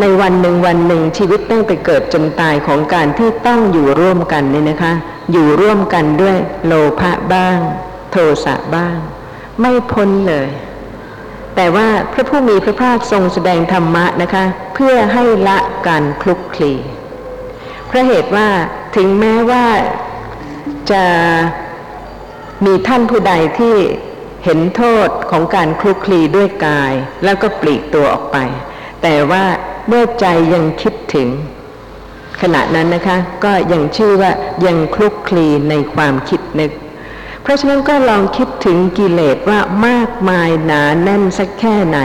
[0.00, 4.92] ในวันหนึ่งวันหนึ่งชีวิตตั้งแต่เกิดจนตายของการที่ต้องอยู่ร่วมกันเนี่ยนะคะ
[5.30, 7.58] อยู่ร่วมกันด้วยโลภะบ้าง
[8.10, 8.96] โทสะบ้าง
[9.60, 10.48] ไม่พ้นเลย
[11.56, 16.74] แต่ว่าพระผู้มีพระภาคทรงแสดงธรรมะนะคะ เพื่อให้ละการคลุกคลี
[17.86, 18.48] เพราะเหตุว่า
[18.96, 19.66] ถึงแม้ว่า
[20.92, 21.04] จะ
[22.64, 23.76] มีท่านผู้ใดที่
[24.44, 26.92] เห็นโทษของการคลุกคลีด้วยกาย
[27.24, 28.36] แล้วก็ปลีกตัวออกไป
[29.02, 29.44] แต่ว่า
[29.88, 31.28] เมื่อใจยังคิดถึง
[32.42, 34.32] ขณะนั้นนะคะ ก็ยังชื่อว่า
[34.66, 36.72] ยังคลุกคลีในความคิดนึก
[37.42, 41.98] เพราะฉะนั้นก็ลองคิดถึงกิเลสว่ามากมายหนาแน่นสักแค่ไหน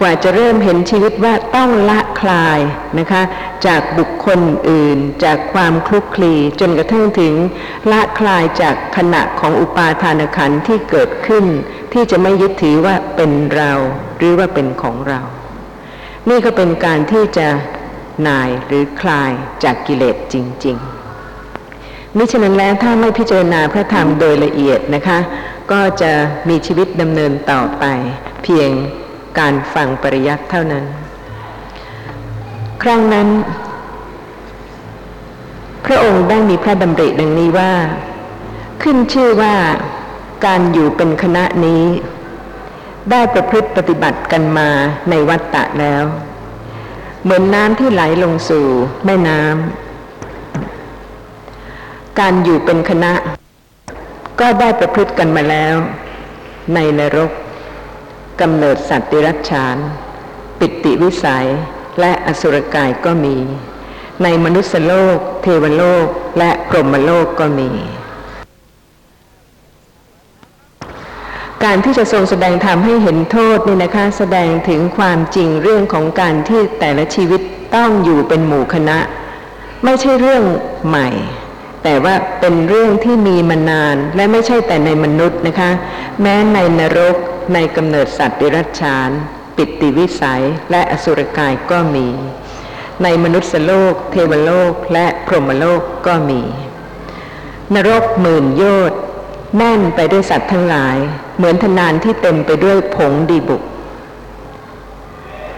[0.00, 2.58] กว่าจะเริ่มเห็นชีวิตว่าต้องละคลาย
[2.98, 3.22] นะคะ
[3.66, 7.34] จากบุคคลอื่น จากความคลุกคลีจนกระทั่งถึง
[7.90, 11.44] ละคลายจากขณะของอุปาทานขันธ์ที่เกิดขึ้น
[11.92, 13.72] ที่จะไม่ยึดถือว่าเป็นเรา
[14.18, 15.20] หรือว่าเป็นของเรา
[16.28, 17.48] นี่ก็เป็นการที่จะ
[18.28, 19.32] นายหรือคลาย
[19.64, 20.36] จากกิเลสจ
[20.66, 20.76] ริง
[21.46, 25.18] ๆ มิฉะนั้นแล้วถ้าไม่พิจารณาพระธรรมโดยละเอียดนะคะ
[25.72, 26.12] ก็จะ
[26.48, 27.84] มีชีวิตดำเนินต่อไป
[28.42, 28.70] เพียง
[29.38, 30.84] การฟังปริยัติเท่านั้น
[32.82, 33.28] ครั้งนั้น
[35.86, 37.72] พระองค์ได้มีพระดำริดังนี้ว่า
[38.82, 39.54] ขึ้นชื่อว่า
[40.46, 41.84] การอยู่เป็นคณะนี้
[43.10, 44.68] ได้ประพฤติปฏิบัติกันมา
[45.10, 46.04] ในวัฏฏะแล้ว
[47.26, 48.66] เหมือนน้ำที่ไหลลงสู่
[49.04, 53.12] แม่น้ำ การอยู่เป็นคณะ
[54.40, 55.74] ก็ได้ประพฤติกันมาแล้ว
[56.74, 57.30] ในนรก
[58.40, 59.76] กำเนิดสัตว์ติรัจฉาน
[60.58, 61.48] ปิติวิสัย
[62.00, 63.36] และอสุรกายก็มี
[64.22, 66.06] ในมนุษยโลก เทวโลก
[66.38, 67.70] และพรมโลกก็มี
[71.64, 77.40] การที่จะทรงแสดงธรรมให้เห็นโทษนี่นะคะ แสดงถึงความจริงเรื่องของการที่แต่ละชีวิต
[77.76, 78.98] ต้องอยู่เป็นหมู่คณะ
[79.84, 80.42] ไม่ใช่เรื่อง
[80.86, 81.08] ใหม่
[81.82, 85.70] แต่ว่าเป็นเรื่องที่มีมานานและไม่ใช่แต่ในมนุษย์นะคะ
[86.22, 87.16] แม้ในนรก
[87.54, 89.10] ในกำเนิดสัตว์ดิรัจฉาน
[89.56, 92.06] ปิติวิสัย และอสุรกายก็มี
[93.02, 96.40] ในมนุษย์โลก เทวโลกและพรหมโลกก็มี
[97.74, 98.96] นรกหมื่นโยชน
[99.56, 100.96] แน่นไปด้วยสัตว์ทั้งหลาย
[101.36, 103.62] เหมือนทนานที่เต็มไปด้วยผงดีบุก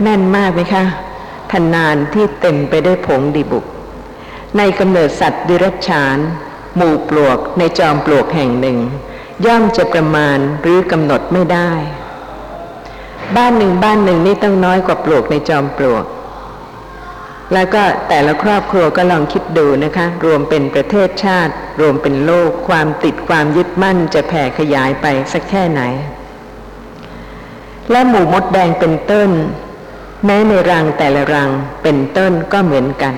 [0.02, 0.84] แน่นมากไหมคะ
[1.52, 3.64] ทนานที่เต็มไปด้วยผงดีบุก
[4.56, 6.18] ในกำเนิดสัตว์ดิรัจฉาน
[6.76, 8.78] หมู่ปลวกในจอมปลวกแห่งหนึ่ง
[9.46, 11.70] ย่อมจะประมาณหรือกำหนดไม่ได้
[13.36, 16.04] บ้านหนึ่งบ้านหนึ่งนี่ต้องน้อยกว่าปลวกในจอมปลวก
[17.52, 25.82] แล้วก็แต่ละครอบครัวก็ลองคิดดูนะคะ รวมเป็นประเทศชาติ รวมเป็นโลก ความติดความยึดมั่นจะแผ่ขยายไปสักแค่ไหน
[27.90, 29.30] และหมู่มดแดงเป็นต้น
[30.24, 31.50] แม้ในรังแต่ละรัง
[31.82, 33.14] เป็นต้นก็เหมือนกัน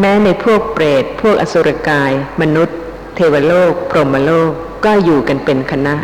[0.00, 2.76] แม้ในพวกเปรต พวกอสุรกาย มนุษย์
[3.16, 4.50] เทวโลก พรหมโลก
[4.84, 5.94] ก็อยู่กันเป็นคณะ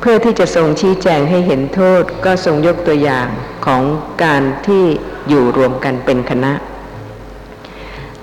[0.00, 3.28] เพื่อที่จะทรงชี้แจงให้เห็นโทษก็ทรงยกตัวอย่าง
[3.66, 3.82] ของ
[4.24, 4.84] การที่
[5.28, 6.52] อยู่รวมกันเป็นคณะ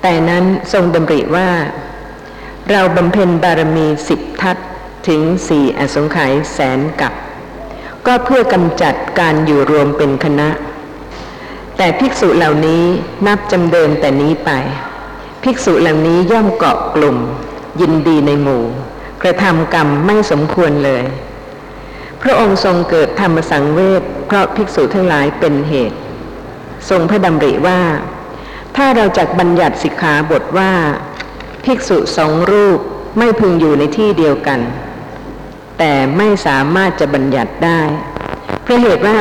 [0.01, 1.49] แต่นั้นทรงดำริว่า
[2.71, 4.57] เราบำเพ็ญบารมีสิบทัศ
[5.07, 7.13] ถึงสี่อสงไขยแสนกับ
[8.05, 10.49] ก็เพื่อกำจัดการอยู่รวมเป็นคณะ
[11.77, 12.83] แต่ภิกษุเหล่านี้
[13.27, 14.51] นับจำเดินแต่นี้ไป
[15.43, 17.17] ภิกษุเหล่านี้ย่อมเกาะกลุ่ม
[17.81, 18.63] ยินดีในหมู่
[19.21, 21.03] กระทำกรรมไม่สมควรเลย
[22.21, 25.97] พระองค์ทรงเกิดธรรมสังเวชเพราะภิกษุทั้งหลายเป็นเหตุ
[26.89, 27.81] ทรงพระดำริว่า
[28.75, 30.71] ถ้าเราจักบัญญัติสิกขาบทว่า
[31.65, 32.79] ภิกษุสองรูป
[33.17, 34.59] ไม่พึงอยู่ในที่เดียวกัน
[35.77, 37.81] แต่ไม่สามารถจะบัญญัติได้
[38.63, 39.17] เพราะเหตุว่า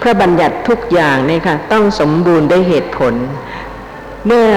[0.00, 3.14] พระบัญญัติทุกอย่างเนี่ยค่ะต้องสมบูรณ์ด้วยเหตุผล
[4.26, 4.48] เมื่อ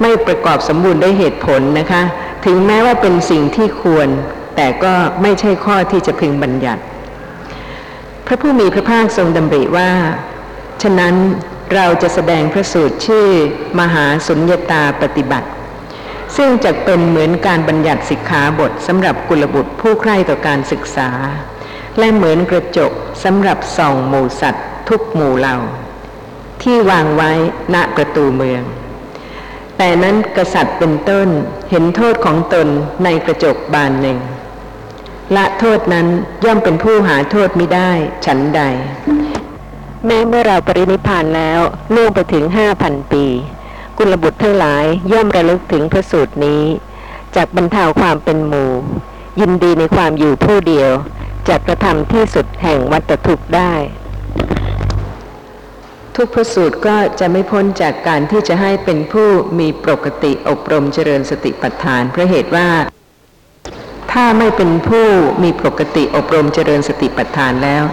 [0.00, 2.02] ไม่ประกอบสมบูรณ์ด้วยเหตุผลนะคะ
[2.46, 4.08] ถึงแม้ว่าเป็นสิ่งที่ควร
[4.56, 6.82] แต่ก็ไม่ใช่ข้อที่จะพึงบัญญัติ
[8.26, 9.90] พระผู้มีพระภาคทรงดำริว่า
[10.82, 11.14] ฉะนั้น
[11.74, 13.26] เราจะแสดงพระสูตรชื่อ
[13.80, 15.48] มหาสุญญตาปฏิบัติ
[16.36, 21.10] ซึ่งจะเป็นเหมือนการบัญญัติสิกขาบทสำหรับกุลบุตรผู้ใคร่ต่อการศึกษา
[21.98, 22.92] และเหมือนกระจก
[23.24, 25.56] สำหรับส่องหมูสัตว์ ทุกหมู่เหล่า
[26.62, 27.32] ที่วางไว้
[27.74, 28.62] ณประตูเมือง
[29.78, 31.28] แต่นั้นกษัตริย์เป็นต้น
[31.70, 32.68] เห็นโทษของตน
[33.04, 34.18] ในกระจกบานหนึ่ง
[35.36, 36.06] ละโทษนั้น
[36.44, 37.90] ย่อมเป็นผู้หาโทษไม่ได้
[38.26, 38.62] ฉันใด
[40.06, 41.60] แม้เมื่อเราปรินิพานแล้ว
[41.94, 43.24] ล่วงไปถึงห้าพันปี
[43.98, 46.62] กุลบุตรทั้งหลายย่อมระลึกถึงพระสูตรนี้
[47.36, 48.72] จากบรรเทาความเป็นหมู่
[49.40, 50.90] ยินดีในความอยู่ผู้เดียว
[51.48, 53.72] จะกระทำที่สุดแห่งวัตถุกได้
[56.16, 62.68] ทุกพระสูตรก็จะไม่พ้นจากการที่จะให้เป็นผู้มีปกติอบรมเจริญสติปัฏฐานเพราะเหตุว่า
[64.14, 65.06] ถ้าไม่เป็นผู้
[65.42, 67.84] มีปกติอบรมเจริญสติปัฏฐานแล้ว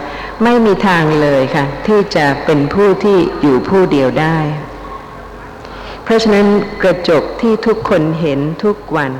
[0.44, 4.38] ไม่มีทางเลยค่ะ ที่จะเป็นผู้ที่อยู่ผู้เดียวได้
[6.04, 6.48] เพราะฉะนั้น
[6.82, 9.12] กระจกที่ทุกคนเห็นทุกวัน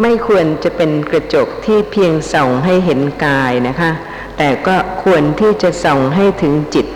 [0.00, 3.90] ไม่ควรจะเป็นกระจกที่เพียงส่องให้เห็นกายนะคะ
[4.36, 6.86] แต่ก็ควรที่จะส่องให้ถึงจิต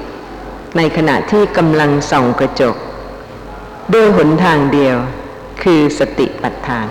[0.76, 2.76] ในขณะที่กำลังส่องกระจก
[3.94, 4.96] ด้วยหนทางเดียว
[5.62, 6.88] คือสติปัฏฐาน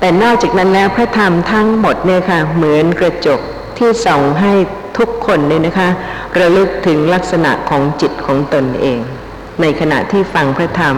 [0.00, 3.40] แต่นอกจากนั้นแล้วพระธรรมทั้งหมดเนี่ยค่ะเหมือนกระจก
[3.78, 4.52] ที่ส่องให้
[4.98, 5.88] ทุกคนเนี่ยนะคะ
[6.38, 9.00] ระลึกถึงลักษณะของจิตของตนเอง
[9.60, 10.96] ในขณะที่ฟังพระธรรม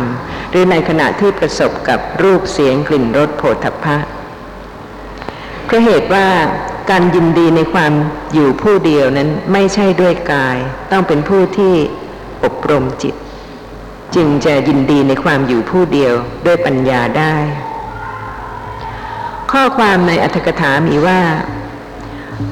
[0.51, 3.97] หรือในขณะที่ประสบกับรูปเสียงกลิ่นรสโผฏฐัพพะ
[5.65, 6.29] เพราะเหตุว่า
[6.91, 7.93] การยินดีในความ
[8.33, 10.59] อยู่ผู้เดียวนั้นไม่ใช่ด้วยกาย
[10.91, 11.75] ต้องเป็นผู้ที่
[12.45, 13.15] อบรมจิต
[14.15, 16.15] จึงจะยินดีในความอยู่ผู้เดียว
[16.47, 17.37] ด้วยปัญญาได้
[19.57, 21.23] ข้อความในอัธกถามีว่า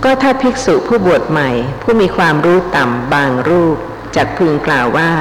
[0.05, 1.51] ก็ถ้าภิกษุผู้บวชใหม่
[1.83, 3.77] ผู้มีความรู้ต่ำบางรูป
[4.17, 5.13] จักพึงกล่าวว่า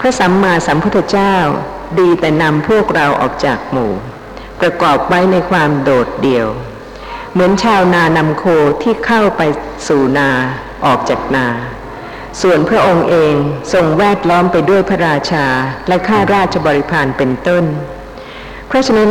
[0.00, 1.36] พระสัมมาสัมพุทธเจ้า
[1.98, 3.92] ดีแต่นำพวกเราออกจากหมู่
[4.60, 6.48] ประกอบไว้ในความโดดเดี่ยว
[7.32, 8.44] เหมือนชาวนานำโค
[8.82, 9.42] ที่เข้าไป
[9.88, 10.30] สู่นา
[10.86, 11.46] ออกจากนา
[12.42, 13.34] ส่วนพระองค์เอง
[13.72, 15.46] ทรงแวดล้อมไปด้วยพระราชา
[15.88, 17.64] และข้าราชบริพารเป็นต้น
[18.68, 19.10] เพราะฉะนั้น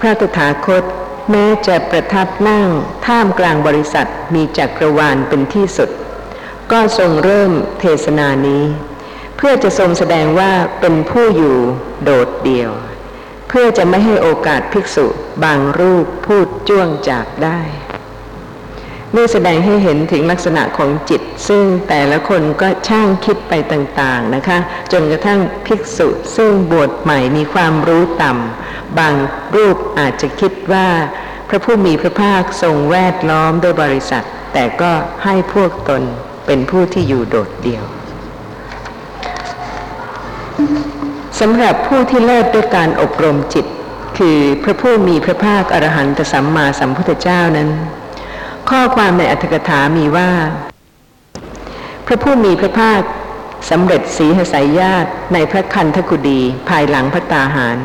[0.00, 0.84] พระตถาคต
[1.30, 2.68] แม้จะประทับนั่ง
[3.06, 5.90] ท่ามกลางบริษัทมีจักรวาลเป็นที่สุด
[6.72, 8.64] ก็ทรงเริ่มเทศนานี้
[9.36, 11.56] เพื่อจะทรงแสดงว่าเป็นผู้อยู่
[12.04, 12.72] โดดเดี่ยว
[13.48, 15.06] เพื่อจะไม่ให้โอกาสภิกษุ
[15.44, 17.60] บางรูปพูดจ้วงจากได้
[19.16, 24.58] นี่แสดงให้เห็นถึงลักษณะของจิต ซึ่งแต่ละคนก็ช่างคิดไปต่างๆนะคะ
[24.92, 29.14] จนกระทั่งภิกษุซึ่งบวชใหม่มีความรู้ต่ำ บาง
[29.56, 30.88] รูปอาจจะคิดว่า
[31.48, 34.92] พระผู้มีพระภาคทรงแวดล้อมด้วยบริษัท แต่ก็
[35.24, 36.02] ให้พวกตน
[36.46, 37.84] เป็นผู้ที่อยู่โดดเดี่ยว
[41.40, 43.66] สำหรับผู้ที่เลิศด้วยการอบรมจิต
[44.18, 47.70] คือพระผู้มีพระภาคอรหันตสัมมาสัมพุทธเจ้านั้น
[48.70, 50.30] ข้อความในอัตถกถามีว่า
[52.06, 53.00] พระผู้มีพระภาค
[53.70, 57.78] สำเร็จสีหสายญาติในพระคันธกุดีภายหลังพระตาหาร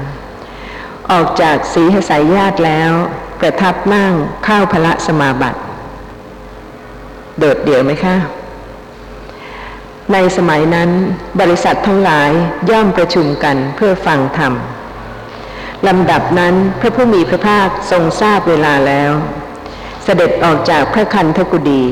[1.11, 2.91] ออกจากสีหสายญาติแล้ว
[3.39, 4.13] ประทับนั่ง
[4.45, 5.59] เข้าพระสมาบัติ
[7.37, 8.15] โดดเดี่ยวไหมคะ
[10.13, 10.89] ในสมัยนั้น
[11.39, 12.31] บริษัททั้งหลาย
[12.69, 14.53] ย่อมประชุมกันเพื่อฟังธรรม
[15.87, 19.11] ลำดับนั้นพระผู้มีพระภาคทรงทราบเวลาแล้ว
[20.03, 21.83] เสด็จออกจากพระคันธกุดี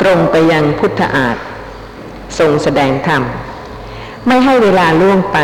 [0.00, 1.36] ตรงไปยังพุทธอาฏ
[2.38, 3.22] ทรงแสดงธรรม
[4.26, 5.38] ไม่ให้เวลาล่วงไป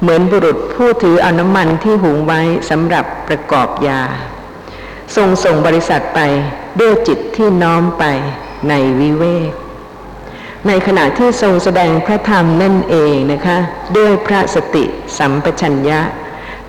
[0.00, 4.02] เหมือนบุรุษผู้ถือเอาน้ำมันที่หุงไว้สำหรับประกอบยา
[5.16, 6.20] ทรงส่งบริษัทไป
[6.80, 8.04] ด้วยจิตที่น้อมไป
[8.68, 9.52] ในวิเวก
[10.66, 13.58] ในขณะที่ทรงแสดงพระธรรมนั่นเองนะคะ
[13.96, 14.84] ด้วยพระสติ
[15.18, 16.00] สัมปชัญญะ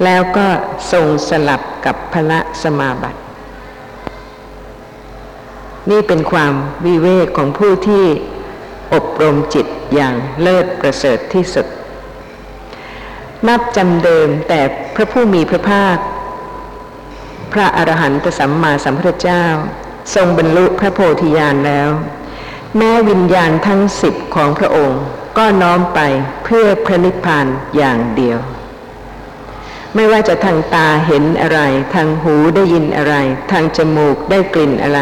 [0.04, 0.48] แล้วก็
[0.92, 3.25] ทรงสลับกับพระสมาบัติ
[5.90, 6.54] นี่เป็นความ
[6.86, 8.06] วิเวกของผู้ที่
[8.94, 11.68] อบรมจิตอย่างเลิศประเสริฐที่สุด
[13.48, 14.62] นับจำเดิมแต่
[14.96, 15.98] พระผู้มีพระภาค
[17.54, 19.46] พระอรหันตสัมมาสัมพุทธเจ้า
[20.16, 21.90] ทรงบรรลุพระโพธิญาณแล้ว
[22.78, 25.02] แม้วิญญาณทั้งสิบของพระองค์
[25.38, 26.00] ก็น้อมไป
[26.44, 27.46] เพื่อพระนิพพาน
[27.78, 28.40] อย่างเดียว
[29.96, 31.60] ไม่ว่าจะทางตาเห็นอะไร
[31.94, 33.16] ทางหูได้ยินอะไร
[33.52, 35.02] ทางจมูกได้กลิ่นอะไร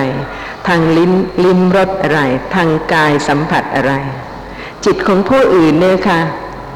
[0.68, 2.20] ทางลิ้นลิ้มรสอะไร
[2.56, 3.94] ทางกายสัมผัสอะไร
[4.86, 6.20] จิตของผู้อื่นเนี่ยค่ะ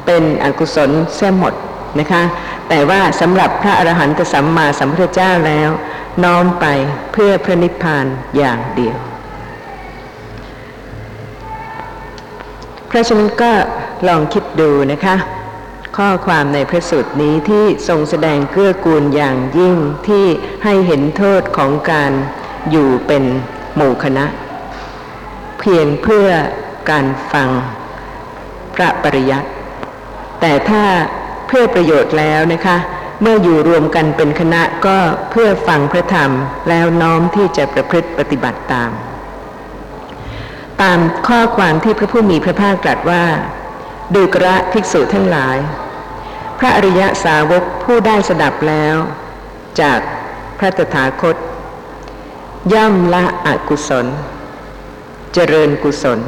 [0.06, 1.54] เป็นอกุศลเสียหมด
[1.98, 2.22] นะคะ
[2.68, 5.70] แต่ว่าสำหรับพระอรหันตสัมมาสัมพุทธเจ้าแล้ว
[6.24, 6.66] น้อมไป
[7.12, 8.96] เพื่อพระนิพพานอย่างเดียว
[12.86, 13.52] เพราะฉะนั้นก็
[14.08, 15.16] ลองคิดดูนะคะ
[15.96, 19.76] ข้อความในพระสูตรนี้ที่ทรงแสดงเกื้อกูลอย่างยิ่ง
[20.08, 20.26] ที่
[20.64, 22.12] ให้เห็นโทษของการ
[22.70, 23.24] อยู่เป็น
[23.78, 24.26] หมู่คณะ
[25.60, 26.28] เพียงเพื่อ
[26.90, 27.48] การฟัง
[28.74, 29.48] พระปริยัติ
[30.40, 30.84] แต่ถ้า
[31.48, 32.76] เพื่อประโยชน์แล้วนะคะ
[33.22, 34.98] เมื่ออยู่รวมกันเป็นคณะก็
[35.30, 36.30] เพื่อฟังพระธรรม
[36.68, 38.90] แล้วน้อมที่จะประพฤติปฏิบัติตาม
[40.82, 40.98] ตาม
[41.28, 43.24] ข้อความที่พระผู้มีพระภาคตรัสว่า
[44.14, 45.58] ดูกระภิกษุทั้งหลาย
[46.58, 48.96] พระอริยสาวกผู้ได้สดับแล้ว
[49.80, 49.98] จาก
[50.58, 51.36] พระตถาคต
[52.72, 54.06] ย่อมละอกุศล
[55.34, 56.18] เจริญกุศล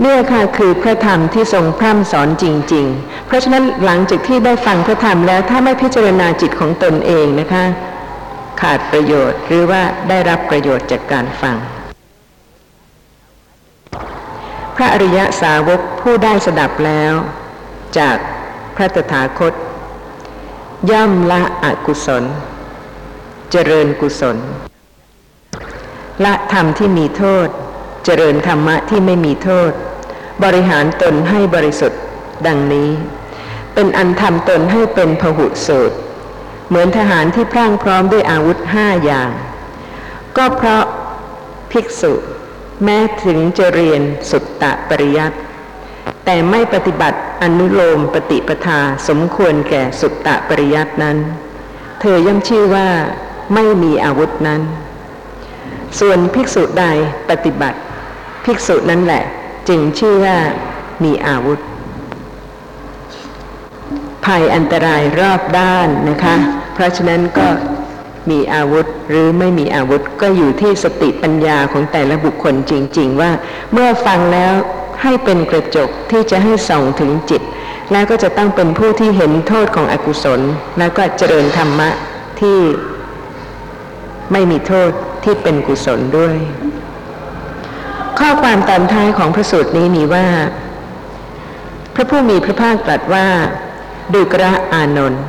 [0.00, 7.64] เนี่ยค่ะคือพระธรรมที่ทรงพร่ำสอนจริง ๆ เพราะฉะนั้นหลังจากที่ได้ฟังพระธรรมแล้วถ้าไม่พิจารณาจิตของตนเองนะคะ
[8.60, 11.56] ขาดประโยชน์หรือว่าได้รับประโยชน์จากการฟัง
[14.76, 17.12] พระอริยสาวกผู้ได้สดับแล้ว
[17.98, 18.16] จาก
[18.76, 19.54] พระตถาคต
[20.90, 22.24] ย่อมละอกุศล
[23.50, 24.36] เจริญกุศล
[26.24, 27.48] ละธรรมที่มีโทษ
[28.04, 29.70] เจริญธรรมะที่ไม่มีโทษ
[30.44, 32.00] บริหารตนให้บริสุทธิ์
[32.46, 32.90] ดังนี้
[33.74, 35.96] เป็นอันทำตนให้เป็นพหุสูตร
[36.68, 39.30] เหมือนทหารที่พรั่งพร้อมด้วยอาวุธห้าอย่าง
[40.36, 40.84] ก็เพราะ
[41.72, 42.12] ภิกษุ
[42.84, 45.36] แม้ถึงจะเรียนสุตตะปริยัติ
[46.24, 51.16] แต่ไม่ปฏิบัติอนุโลมปฏิปทาสมควรแก่สุตตะปริยัตินั้น
[52.00, 52.88] เธอย่อมชื่อว่า
[53.54, 54.62] ไม่มีอาวุธนั้น
[56.00, 56.84] ส่วนภิกษุใด
[57.30, 57.78] ปฏิบัติ
[58.44, 59.24] ภิกษุนั้นแหละ
[59.68, 60.38] จึงชื่อว่า
[61.04, 61.58] มีอาวุธ
[64.24, 66.36] ภัยอันตรายรอบด้านนะคะ
[66.74, 67.48] เพราะฉะนั้นก็
[68.30, 73.30] มีอาวุธหรือไม่มีอาวุธก็อยู่ที่สติปัญญาของแต่ละบุคคลจริง ๆ ว่า
[73.72, 74.54] เมื่อฟังแล้ว
[75.02, 77.42] ให้เป็นกระจกที่จะให้ส่องถึงจิต
[77.92, 80.40] แล้วก็จะต้องเป็นผู้ที่เห็นโทษของอกุศล
[80.78, 81.90] แล้วก็เจริญธรรมะ
[82.40, 82.58] ที่
[84.32, 84.90] ไม่มีโทษ
[85.24, 86.36] ที่เป็นกุศลด้วย
[88.18, 90.26] ข้อความตอนท้ายของพระสูตรนี้มีว่า
[91.94, 93.26] พระผู้มีพระภาคตรัสว่า
[94.12, 95.22] ดุกระอานนท์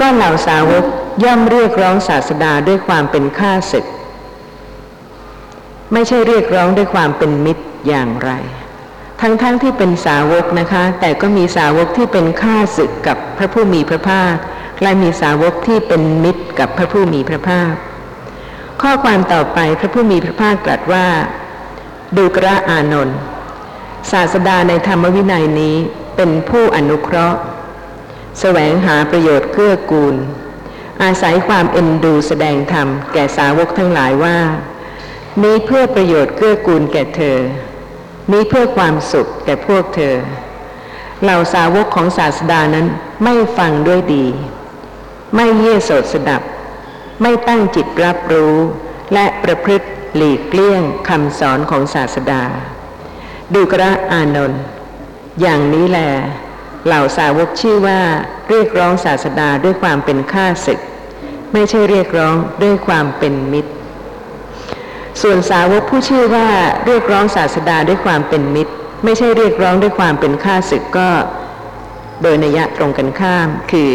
[0.00, 0.84] ก็เหล่าสาวก
[1.24, 3.86] ย่อมเรียกร้องศาสดาด้วยความเป็นข้าศึก
[5.92, 8.30] ไม่ใช่เรียกร้องด้วยความเป็นมิตรอย่างไร
[9.20, 14.36] ทั้งๆทที่เป็นสาวกนะคะ แต่ก็มีสาวกที่เป็นข้าศึกกับพระผู้มีพระภาค
[14.82, 17.74] และมีสาวกที่เป็นมิตรกับพระผู้มีพระภาค
[18.82, 21.06] ข้อความต่อไปพระผู้มีพระภาคตรัสว่า
[22.16, 23.18] ดูกระอานนท์
[24.10, 25.76] ศาสดาในธรรมวินัยนี้
[26.16, 27.38] เป็นผู้อนุเคราะห์
[28.40, 30.14] แสวงหาประโยชน์เกื้อกูล
[31.02, 34.38] อาศัยความเอ็นดูแสดงธรรมแก่สาวกทั้งหลายว่า
[35.42, 37.38] นี้เพื่อประโยชน์เกื้อกูลแก่เธอ
[38.32, 40.14] นี้เพื่อความสุขแก่พวกเธอ
[41.22, 42.86] เหล่าสาวกของศาสดานั้น
[43.24, 44.26] ไม่ฟังด้วยดี
[45.34, 46.42] ไม่เยี่ยโสดสดับ
[47.20, 48.56] ไม่ตั้งจิตรับรู้
[49.14, 49.86] และประพฤติ
[50.16, 52.44] หลีกเลี่ยงคำสอนของศาสดา
[53.54, 54.62] ดูกระอานนท์
[55.40, 55.98] อย่างนี้แหล
[56.86, 58.00] เหล่าสาวกชื่อว่า
[58.48, 60.80] เรียกร้องศาสดาด้วยความเป็นข้าศึก
[61.52, 63.72] ไม่ใช่เรียกร้องด้วยความเป็นมิตร
[65.22, 66.48] ส่วนสาวกผู้ชื่อว่า
[66.86, 68.72] เรียกร้องศาสดาด้วยความเป็นมิตร
[69.04, 71.10] ไม่ใช่เรียกร้องด้วยความเป็นข้าศึกก็
[72.22, 73.92] โดยนัยยะตรงกันข้าม คือ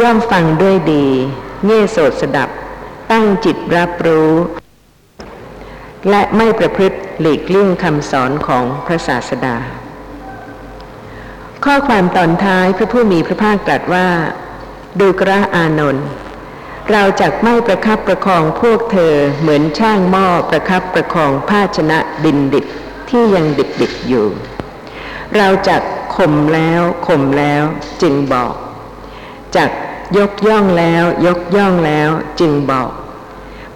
[0.00, 1.06] ย่อมฟังด้วยดี
[1.66, 2.50] เง่โสดสดับ
[3.10, 4.30] ตั้งจิตรับรู้
[6.10, 9.56] และไม่ประพฤติหลีกเลี่ยงคำสอนของพระศาสดา
[11.64, 14.08] ข้อความตอนท้ายพระผู้มีพระภาคตรัสว่า
[15.00, 16.06] ดูกระอานนท์
[16.92, 22.66] เราจักไม่ประคับประคองพวกเธอเหมือนช่างหม้อประคับประคองภาชนะดินดิบ
[23.08, 24.26] ที่ยังดิบดิบอยู่
[25.36, 25.82] เราจัก
[26.16, 27.62] ข่มแล้วข่มแล้ว
[28.02, 28.52] จึงบอก
[29.56, 29.70] จัก
[30.18, 32.90] ยกย่องแล้ว ยกย่องแล้วจึงบอก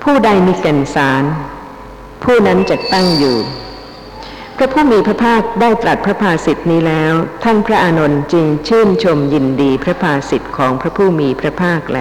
[0.02, 1.24] ผู้ใดมีแก่นสาร
[2.24, 3.38] ผู้นั้นจะตั้งอยู่
[4.56, 7.12] พระผู้มีพระภาคได้ตรัสพระภาสิทธินี้แล้ว
[7.42, 11.98] ท่านพระอานนท์จึงชื่นชมยินดีพระภาสิทธิ์ของพระผู้มีพระภาคแล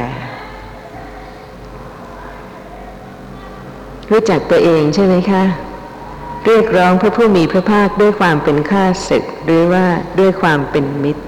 [4.11, 5.43] รู้จักตัวเองใช่ไหมคะ
[6.45, 9.86] เรียกร้องพระผู้มีพระภาคด้วยความเป็นข้าศึก หรือว่า
[10.19, 11.23] ด้วยความเป็นมิตร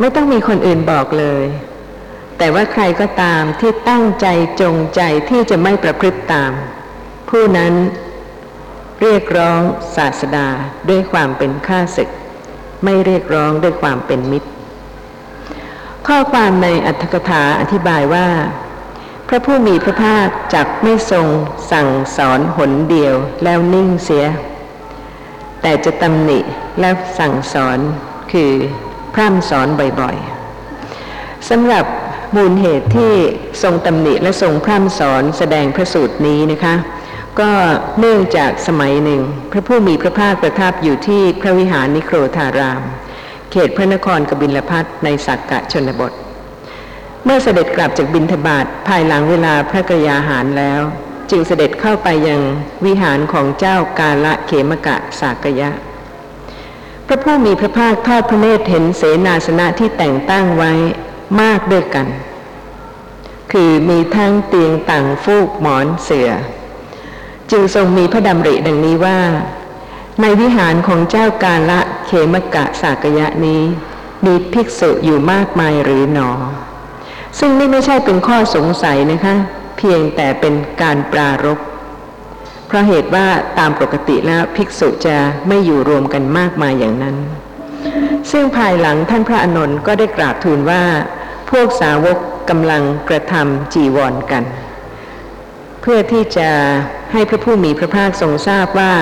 [0.00, 1.44] ไม่ต้องมีคนอื่นบอกเลย
[2.38, 4.26] แต่ว่าใครก็ตามที่ตั้งใจ
[4.60, 6.52] จงใจที่จะไม่ประพฤติตาม
[7.28, 7.74] ผู้นั้น
[9.00, 9.60] เรียกร้อง
[9.96, 10.48] ศาสดา
[10.88, 12.08] ด้วยความเป็นข้าศึก
[12.84, 14.48] ไม่เรียกร้องด้วยความเป็นมิตร
[16.06, 18.28] ข้อความในอัตถกถาอธิบายว่า
[19.28, 21.26] พระผู้มีพระภาคจักไม่ทรง
[21.72, 24.26] สั่งสอนหนเดียวแล้วนิ่งเสีย
[25.62, 26.38] แต่จะตำหนิ
[26.80, 27.78] และสั่งสอน
[28.32, 28.52] คือ
[29.14, 29.68] พร่ำสอน
[30.00, 31.84] บ่อยๆสำหรับ
[32.36, 33.12] มูลเหตุที่
[33.62, 36.74] ทรงตำหนิและทรงพร่ำสอนแสดงพระสูตรนี้นะคะ
[37.40, 37.50] ก็
[37.98, 42.82] เนื่องจากสมัยหนึ่ง พระผู้มีพระภาคประทับอยู่ที่พระวิหารนิโครธาราม
[43.50, 46.12] เขตพระนครกบิลพัทในสักกะชนบท
[47.24, 50.80] เมื่อเสด็จกลับจากบินทบาทภายหลังเวลาพระกรยาหารแล้ว
[51.30, 52.40] จึงเสด็จเข้าไปยัง
[52.86, 55.70] วิหารของเจ้ากาละเขมกะสากยะ
[57.12, 60.72] พระผู้มีพระภาคทอดพระเนตรเห็นเสนาสนะที่แต่งตั้งไว้
[61.40, 62.06] มากด้วยกัน
[63.52, 66.30] คือมีทั้งเตียงต่างฟูกหมอนเสือ
[67.50, 69.20] จึงทรงมีพระดำริดังนี้ว่า
[70.20, 73.62] ในวิหารของเจ้ากาละเขมกะสากยะนี้
[74.26, 76.30] มีภิกษุอยู่มากมายหรือหนอ
[77.38, 79.34] ซึ่งนี่ไม่ใช่เป็นข้อสงสัยนะคะ
[79.76, 81.58] เพียงแต่เป็นการปรารบ
[82.70, 83.26] เพราะเหตุว่า
[83.58, 85.16] ตามปกติแล้วภิกษุจะ
[85.48, 87.16] ไม่อยู่รวมกันมากมายอย่างนั้น
[88.30, 90.82] ซึ่งภายหลังท่านพระอนนท์ก็ได้กราบทูลว่า
[91.50, 92.18] พวกสาวก
[92.50, 94.44] กำลังกระทำจีวรกัน
[95.80, 96.50] เพื่อที่จะ
[97.12, 98.94] ให้พระผู้มีพระภาคทรงทราบว่า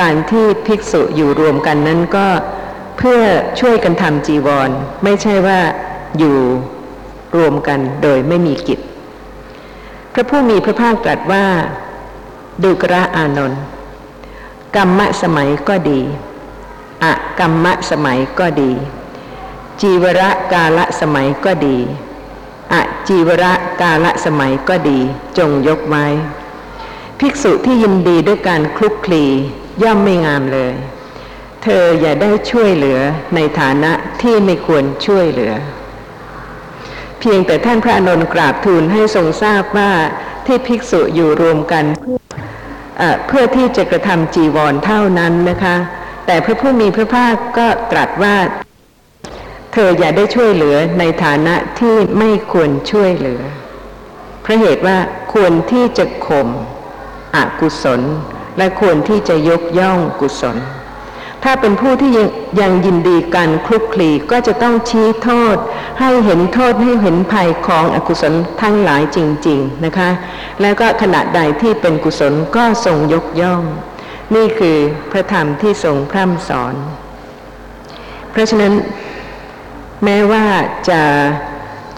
[0.00, 2.26] การที่ภิกษุอยู่รวมกันนั้นก็
[2.98, 3.20] เพื่อ
[3.60, 4.70] ช่วยกันทำจีวร
[5.04, 5.60] ไม่ใช่ว่า
[6.18, 6.38] อยู่
[7.36, 8.78] รวมกันโดยไม่มีกิจ
[10.14, 11.46] พระผู้มีพระภาคตรัสว่า
[12.62, 13.60] ดูกระอานนท์
[14.76, 16.00] กรรมะสมัยก็ดี
[17.04, 18.72] อะกรรมะสมัยก็ดี
[19.80, 21.78] จีวระกาละสมัยก็ดี
[22.72, 24.98] อะจีวระกาละสมัยก็ดี
[25.38, 26.06] จงยกไว้
[27.18, 29.24] ภิกษุที่ยินดีด้วยการคลุกคลี
[29.82, 30.72] ย่อมไม่งามเลย
[31.62, 32.98] เธออย่าได้ช่วยเหลือ
[33.34, 33.92] ในฐานะ
[34.22, 35.52] ที่ไม่ควรช่วยเหลือ
[37.18, 39.90] เพียงแต่ท่านพระอานนท์กราบทูลให้ทรงทราบว่า
[40.46, 42.23] ที่ภิกษุอยู่รวมกันเพื่อ
[43.26, 45.76] เพื่อที่จะกระทำจีวรเท่านั้นนะคะ
[46.26, 48.36] แต่พระผู้มีพระภาคก็ตรัสว่า
[49.72, 53.42] เธออย่าได้ช่วยเหลือในฐานะที่ไม่ควรช่วยเหลือ
[54.42, 54.98] เพราะเหตุว่า
[55.34, 56.48] ควรที่จะข่ม
[57.36, 58.00] อกุศล
[58.58, 60.56] และควรที่จะยกย่องกุศล
[61.44, 62.28] ถ้าเป็นผู้ที่ยัง
[62.60, 65.56] ยังยินดีกันคลุกคลีก็จะต้องชี้โทษ
[66.00, 70.10] ให้เห็นโทษให้เห็นภัยของอกุศลทั้งหลายจริง ๆนะคะ
[70.60, 73.62] แล้วก็ขณะใดที่เป็นกุศลก็ทรงยกย่อง
[74.34, 74.76] นี่คือ
[75.10, 76.74] พระธรรมที่ทรงพร่ำสอน
[78.30, 78.72] เพราะฉะนั้น
[80.04, 80.44] แม้ว่า
[80.90, 81.02] จะ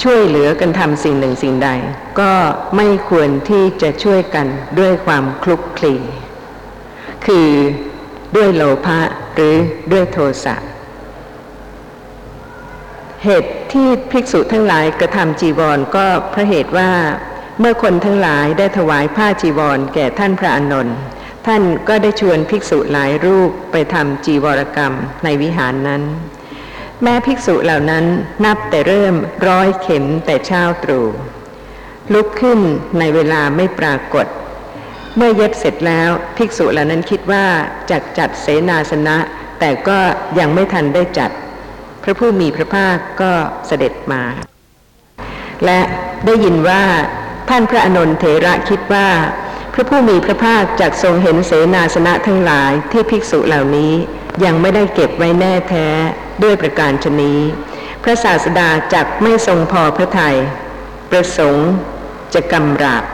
[0.02, 1.70] ช่วยเหลือกันทำสิ่งหนึ่งสิ่งใด
[2.20, 2.32] ก็
[2.76, 4.46] ไม่ควรที่จะช่วยกัน
[4.78, 5.94] ด้วยความคลุกคลี
[7.26, 7.48] คือ
[8.36, 9.00] ด้วยโลภะ
[9.34, 9.56] หรือ
[9.92, 10.56] ด้วยโทสะ
[13.24, 16.92] เหตุที่ภิกษุทั้งหลายกระทำจีวรก็เพราะเหตุว่า
[17.60, 20.96] เมื่อคนทั้งหลายได้ถวายผ้าจีวรแก่ท่านพระอานนท์
[21.46, 24.92] ท่านก็ได้ชวนภิกษุหลายรูปไปทำจีวรกรรม
[25.24, 26.02] ในวิหารนั้น
[27.02, 28.04] แม้ภิกษุเหล่านั้น
[28.44, 29.14] นับแต่เริ่ม
[29.48, 31.06] ร้อยเข็มแต่เช้าตรู่
[32.12, 32.60] ลุกขึ้น
[32.98, 34.26] ในเวลาไม่ปรากฏ
[35.16, 37.44] เมื่อเย็บเสร็จแล้วภิกษุเหล่านั้นคิดว่า
[37.90, 39.16] จัดจัดเสนาสนะ
[39.60, 39.98] แต่ก็
[40.38, 41.30] ยังไม่ทันได้จัด
[42.02, 43.32] พระผู้มีพระภาคก็
[43.66, 44.22] เสด็จมา
[45.64, 45.80] และ
[46.26, 46.84] ได้ยินว่า
[47.48, 49.08] ท่านพระอนนทเถระคิดว่า
[49.74, 53.92] พระผู้มีพระภาคจักทรงเห็นเสนาสนะทั้งหลายที่ภิกษุเหล่านี้
[54.44, 55.88] ยังไม่ได้เก็บไว้แน่แท้
[56.42, 57.40] ด้วยประการชนี้
[58.02, 60.36] พระศาสดาจักไม่ทรงพอพระทยัย
[61.10, 61.68] ประสงค์
[62.34, 63.04] จะกำราบ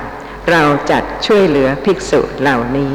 [0.50, 2.92] เราจัดช่วยเหลือภิกษุเหล่านี้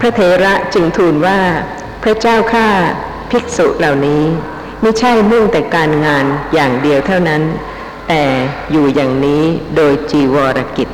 [0.00, 1.40] พระเถระจึงทูลว่า
[2.02, 2.68] พระเจ้าข้า
[3.30, 4.24] ภิกษุเหล่านี้
[4.82, 6.24] ไม่ใช่มุ่งแต่การงาน
[6.54, 7.42] อย่างเดียวเท่านั้น
[8.08, 8.22] แต่
[8.70, 9.42] อยู่อย่างนี้
[9.76, 10.88] โดยจีวรกิจ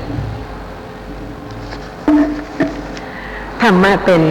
[3.62, 4.22] ธรรมะเป็น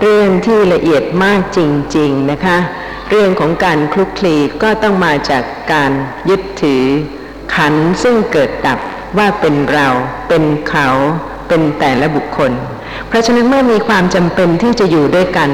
[0.00, 1.58] เรื่องที่ละเอียดมากจ
[1.96, 2.58] ริง ๆ นะคะ
[3.10, 5.92] เรื่องของการคลุกคลีก็ต้องมาจากการ
[6.28, 6.84] ยึดถือ
[7.54, 8.80] ขันซึ่งเกิดดับ
[9.18, 9.88] ว่าเป็นเรา
[10.28, 10.88] เป็นเขา
[11.48, 12.52] เป็นแต่ละบุคคล
[13.08, 15.50] เพราะฉะนั้นเมื่อมีความจำเป็นที่จะอยู่ด้วยกัน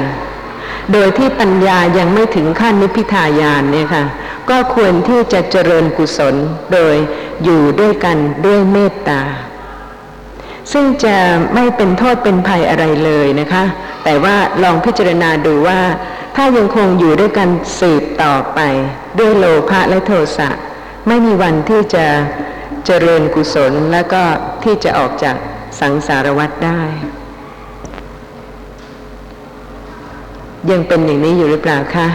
[0.93, 4.03] โดยที่ปัญญายังไม่ถึงขั้นนิพพิทายานเนี่ยค่ะ
[4.49, 6.35] ก็ควรที่จะเจริญกุศล
[6.73, 6.95] โดย
[7.43, 9.21] อยู่ด้วยกันด้วยเมตตา
[10.71, 11.15] ซึ่งจะ
[11.53, 13.63] ไม่เป็นโทษเป็นภัยอะไรเลยนะคะ
[14.03, 15.79] แต่ว่าลองพิจารณาดูว่า
[16.35, 17.49] ถ้ายังคงอยู่ด้วยกัน
[17.79, 18.59] สืบต่อไป
[19.19, 20.49] ด้วยโลภะและโทสะ
[21.07, 22.05] ไม่มีวันที่จะ
[22.89, 24.21] เจริญกุศลแล้วก็
[24.63, 25.35] ที่จะออกจาก
[25.79, 26.81] สังสารวัฏได้
[30.69, 32.07] ยังเป็นอย่างนี้อยู่หรือเปล่าคะ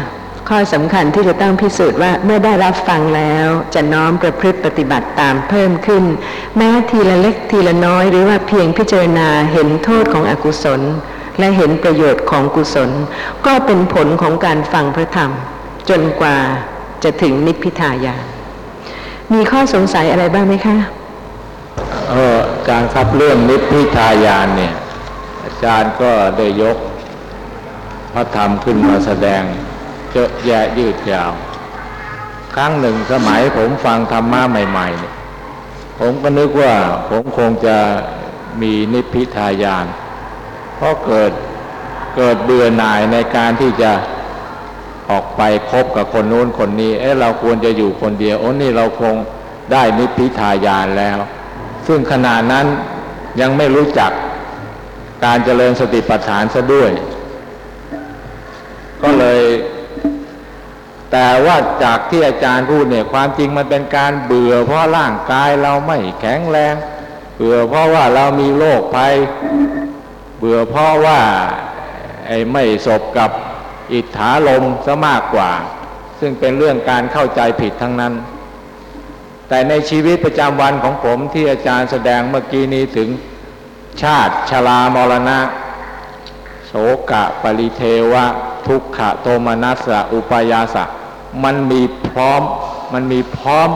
[0.49, 6.05] ข้อสำคัญที่จะต้องพิสูจน์ว่าเมื่อได้รับฟังแล้วจะน้อมประพฤติปฏิบัติตามเพิ่มขึ้น
[6.57, 10.81] แม้ทีละเล็กทีละน้อยหรือว่าเพียงพิจารณาเห็นโทษของอกุศล
[11.39, 12.91] และเห็นประโยชน์ของกุศล
[13.47, 15.31] ก็เป็นผลของการฟังพระธรรม
[15.91, 16.39] จนกว่า
[17.03, 18.32] จะถึงนิพพิทายาน
[19.35, 20.77] มีข้อสงสัยอะไรบ้างไหมคะ
[22.11, 24.75] เอออาจารย์ครับเรื่องนิพพิทายานเนี่ย
[25.45, 26.77] อาจารย์ก็ได้ยก
[28.13, 29.43] พระธรรมขึ้นมาแสดง
[30.13, 31.33] เยอะแยะยืดยาว
[32.55, 35.15] ครั้งหนึ่งสมัยผมฟังธรรมะใหม่ๆเนี่ย
[36.01, 36.75] ผมก็นึกว่า
[37.11, 37.77] ผมคงจะ
[38.63, 39.87] มีนิพพิทายาน
[40.77, 41.33] เพราะเกิด
[42.17, 43.93] เกิดเบื่อหน่ายในการที่จะ
[45.13, 49.15] ออกไปคบกับคนนู้นคนนี้ เอ๊ะเราควรจะอยู่คนเดียว โอ้นี่เราคง
[49.73, 51.19] ได้นิพพิทายานแล้ว
[51.87, 52.67] ซึ่งขณะนั้น
[53.41, 54.13] ยังไม่รู้จัก
[55.25, 56.91] การเจริญสติปัฏฐานซะด้วย
[59.03, 59.43] ก็เลย
[61.13, 66.75] แต่ว่าจากที่อาจารย์พูดเนี่ยความจริงมันเป็นการเบื่อ เพราะร่างกายเราไม่แข็งแรง
[67.37, 69.15] เบื่อเพราะว่าเรามีโรคภัย
[70.39, 71.21] เบื่อเพราะว่า
[72.27, 73.31] ไอ้ไม่สบกับ
[73.93, 75.51] อิทธาลมซะมากกว่า
[76.21, 78.15] ซึ่งเป็นเรื่องการเข้าใจผิดทั้งนั้น
[79.49, 83.09] แต่ในชีวิตประจำวันของผมที่อาจารย์แสดงเมื่อกี้นี้ถึง
[84.03, 85.41] ชาติชรามรณะ
[86.67, 86.73] โส
[87.11, 87.83] กะปริเท
[88.13, 88.25] วะ
[88.67, 90.85] ทุกขะโทมนัสสะอุปายาสะ
[91.45, 92.43] มันมีพร้อม
[92.93, 93.69] มันมีพร้อม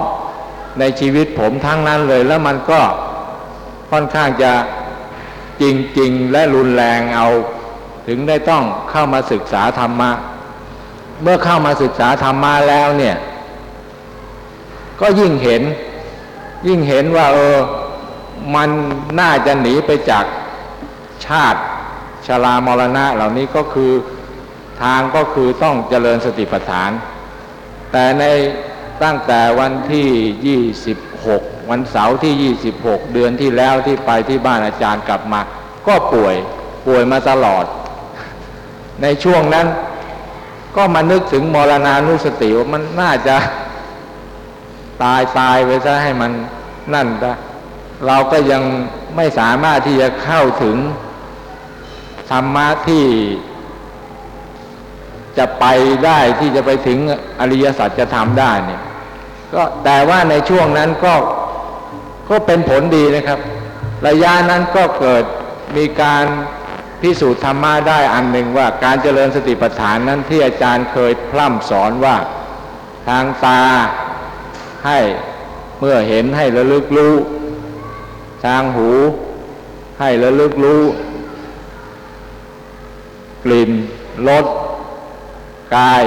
[0.78, 2.80] ในชีวิตผมทั้งนั้นเลย แล้วมันก็
[3.90, 4.52] ค่อนข้างจะ
[5.62, 5.64] จ
[5.98, 7.28] ริง ๆ และรุนแรงเอา
[8.06, 10.10] ถึงได้ต้องเข้ามาศึกษาธรรมะ
[11.22, 13.16] เมื่อเข้ามาศึกษาธรรมะแล้วเนี่ย
[15.00, 15.62] ก็ยิ่งเห็น
[16.66, 17.56] ยิ่งเห็นว่าเออ
[18.54, 18.68] มัน
[19.20, 20.24] น่าจะหนีไปจาก
[21.26, 21.60] ชาติ
[22.26, 23.92] ชรามรณะเหล่านี้ก็คือ
[24.82, 26.90] ทางก็คือต้องเจริญสติปัฏฐาน
[27.92, 28.24] แต่ใน
[29.02, 35.40] ตั้งแต่วันที่ 26 วันเสาร์ที่ 26 เดือนที่แล้วที่ไปที่บ้านอาจารย์กลับมา
[35.86, 36.36] ก็ป่วย
[36.86, 37.64] ป่วยมาตลอด
[39.02, 39.66] ในช่วงนั้น
[40.76, 43.36] ก็มานึกถึงมรณานุสติว่ามันน่าจะ
[45.02, 46.32] ตายตายไปซะให้มัน
[46.94, 47.32] นั่นซะ
[48.06, 48.62] เราก็ยัง
[49.16, 50.76] ไม่สามารถที่จะเข้าถึง
[52.30, 53.04] ธรรมะที่
[55.38, 55.64] จะไป
[56.04, 56.98] ได้ที่จะไปถึง
[57.40, 58.82] อริยสัจจะทำได้เนี่ย
[59.54, 61.14] ก็แต่ว่าในช่วงนั้นก็
[62.28, 63.38] ก็เป็นผลดีนะครับ
[64.06, 65.24] ระยะนั้นก็เกิด
[65.76, 66.24] มีการ
[67.00, 72.16] พิสูจน์ธรรมะได้อันหนึ่งว่าการเจริญสติปัฏฐานนั้นที่อาจารย์เคยพร่ำสอนว่า
[73.08, 73.62] ทางตา
[74.86, 75.00] ให้
[75.78, 77.14] เมื่อเห็นให้ระลึกรู้
[78.44, 78.90] ทางหู
[80.00, 80.82] ให้ระลึกรู้
[83.44, 83.70] กลิ่น
[84.28, 84.46] รส
[85.76, 86.02] กาย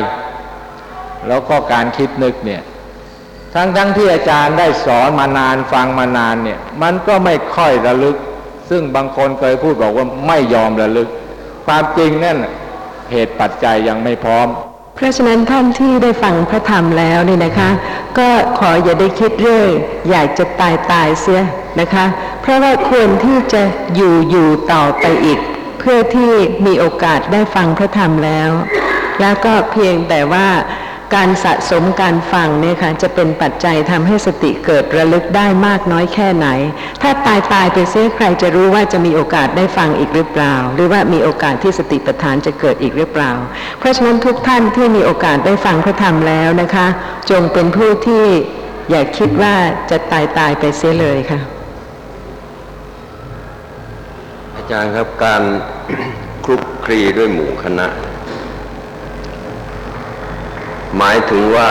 [1.27, 2.61] แล้วก็การคิดนึกเนี่ย
[3.53, 8.17] ทั้งทั้งที่อาจารย์ได้สอนมานานฟังมานานเนี่ยมันก็ไม่ค่อยระลึก
[8.70, 11.09] ซึ่งบางคนเคยพูดบอกว่าไม่ยอมระลึก
[11.65, 12.38] ความจริงนั่น
[13.11, 14.47] เหตุปัจจัยยังไม่พร้อม
[14.95, 17.70] เพราะฉะนั้นท่านที่ได้ฟังพระธรรมแล้วนี่นะคะ
[18.17, 19.70] ก็ขออย่าได้คิดเรื่อย
[20.09, 21.43] อยากจะตายตายเสีย
[21.80, 22.05] นะคะ
[22.41, 23.63] เพราะว่าควรที่จะ
[23.95, 25.39] อยู่อยู่ต่อไปอีก
[25.80, 26.32] เพื่อที่
[26.65, 28.49] มีโอกาสได้ฟังพระธรรมแล้ว
[29.22, 30.47] แล้วก็เพียงแต่ว่า
[31.16, 36.47] การสะสมการฟังเนี่ยค่ะจะเป็นปัจจัยทำให้สติเกิดระลึกได้มากน้อยแค่ไหน
[37.01, 43.32] ถ้าตายตายไปเสียใครจะรู้ว่าจะมีโอกาสได้ฟังอีกหรือเปล่า หรือว่ามีโอกาสที่สติปัฏฐานจะเกิดอีกหรือเปล่า
[43.80, 46.88] เพราะฉะนั้นทุกท่านที่มีโอกาสได้ฟังพระธรรมแล้วนะคะ
[47.30, 48.26] จงเป็นผู้ที่
[48.89, 49.55] อย่าคิดว่า
[49.91, 51.39] จะตายตายไปเสียเลยค่ะ
[54.55, 55.41] อาจารย์ครับการ
[56.45, 57.88] คลุกคลีด้วยหมู่คณะ
[60.97, 61.69] หมายถึงว่า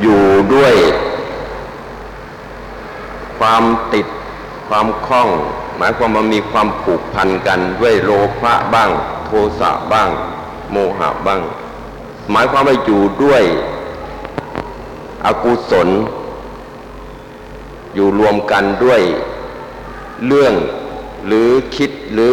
[0.00, 0.74] อยู่ด้วย
[3.38, 3.64] ความ
[3.94, 4.06] ติด
[4.68, 5.28] ความคล้อง
[5.76, 8.10] หมายความว่ามีความผูกพันกันด้วยโล
[8.40, 8.90] ภะบ้าง
[9.26, 10.10] โทสะบ้าง
[10.70, 11.40] โมหะบ้าง
[12.30, 13.42] หมายความว่าอยู่ด้วย
[15.24, 15.88] อกุศล
[17.94, 19.02] อยู่รวมกันด้วย
[20.26, 20.54] เรื่อง
[21.26, 22.32] หรือคิดหรือ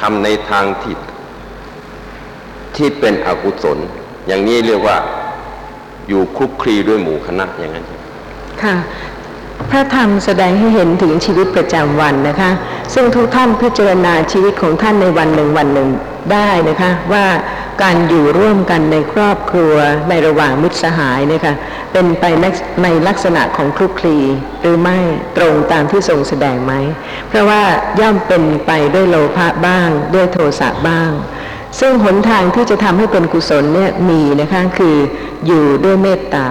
[0.00, 0.94] ทำในทางที่
[2.76, 3.78] ที่เป็นอกุศล
[4.26, 4.96] อย่างนี้เรียกว่า
[6.08, 8.02] อยู่คุกคลีด้วยหมู่คณะอย่างนั้นใช่ไหม
[8.62, 8.76] ค่ะ
[9.70, 12.50] พระธรรมแสดงให้เห็นถึงชีวิตประจำวันนะคะ
[12.94, 15.88] ซึ่งทุกท่านพิจารณาชีวิตของท่านในวันหนึ่งวันหนึ่ง
[16.32, 17.26] ได้นะคะ ว่า
[17.82, 19.74] การอยู่ร่วมกันในครอบครัว
[20.08, 21.54] ในระหว่างมิตรสหายเนี่ยค่ะ
[21.92, 22.24] เป็นไป
[22.82, 24.18] ในลักษณะของคลุกคลี
[24.60, 24.98] หรือไม่
[25.36, 26.72] ตรงตามที่ทรงแสดงไหม
[27.28, 27.62] เพราะว่า
[28.00, 31.10] ย่อมเป็นไปด้วยโลภะบ้าง ด้วยโทสะบ้าง
[31.80, 34.96] ซึ่งหนทางที่จะทำให้เป็นกุศลเนี่ยมีนะคะคือ
[35.46, 36.46] อยู่ด้วยเมตตา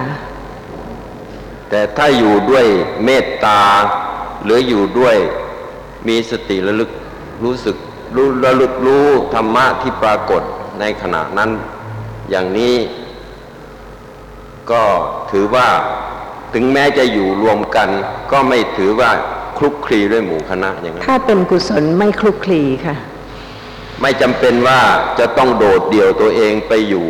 [1.70, 2.64] แต่ถ้าอยู่ด้วย
[3.04, 3.60] เมตตา
[4.44, 5.16] หรืออยู่ด้วย
[6.08, 6.90] มีสติระลึก
[7.44, 7.76] รู้สึก
[8.16, 10.42] รู้ระลึกรู้ธรรมะที่ปรากฏ
[10.80, 11.50] ในขณะนั้น
[12.30, 12.74] อย่างนี้
[14.70, 14.82] ก็
[15.30, 15.68] ถือว่า
[16.54, 17.88] ถึงแม้จะอยู่รวมกัน
[18.32, 19.10] ก็ไม่ถือว่า
[19.58, 22.96] คลุกคลีด้วยหมู่คณะอย่างนั้นถ้าเป็นกุศลไม่คลุกคลีค่ะ
[24.02, 24.80] ไม่จำเป็นว่า
[25.18, 27.08] จะต้องโดดเดี่ยวตัวเองไปอยู่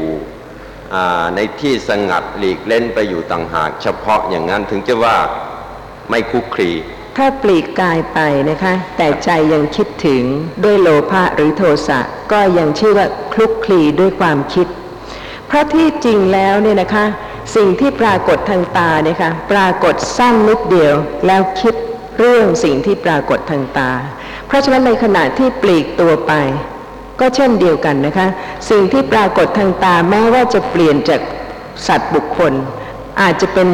[1.36, 5.16] ในที่สงัดหลีกเล่นไปอยู่ต่างหากเฉพาะอย่างนั้นถึงจะว่า
[6.10, 6.70] ไม่คุกคลี
[7.16, 8.18] ถ้าปลีกกายไป
[8.50, 10.22] นะคะ แต่ใจยังคิดถึง
[10.64, 12.00] ด้วยโลภะหรือโทสะ
[12.32, 14.66] ก็ยังชื่อว่าคลุกคลีด้วยความคิด
[15.46, 17.04] เพราะที่จริงแล้วเนี่ยนะคะ
[17.56, 20.94] สิ่งที่ปรากฏทางตาเนี่ยค่ะปรากฏสั้นนิดเดียว
[21.26, 21.74] แล้วคิด
[22.18, 23.90] เรื่องสิ่งที่ปรากฏทางตา
[24.46, 26.32] เพราะฉะนั้นในขณะที่ปลีกตัวไป
[27.20, 28.28] ก็เช่นเดียวกันนะคะ
[28.70, 31.20] สิ่งที่ปรากฏทางตาแม้ว่าจะเปลี่ยนจาก
[31.86, 32.52] สัตว์บุคคล
[33.20, 33.68] อาจจะเป็น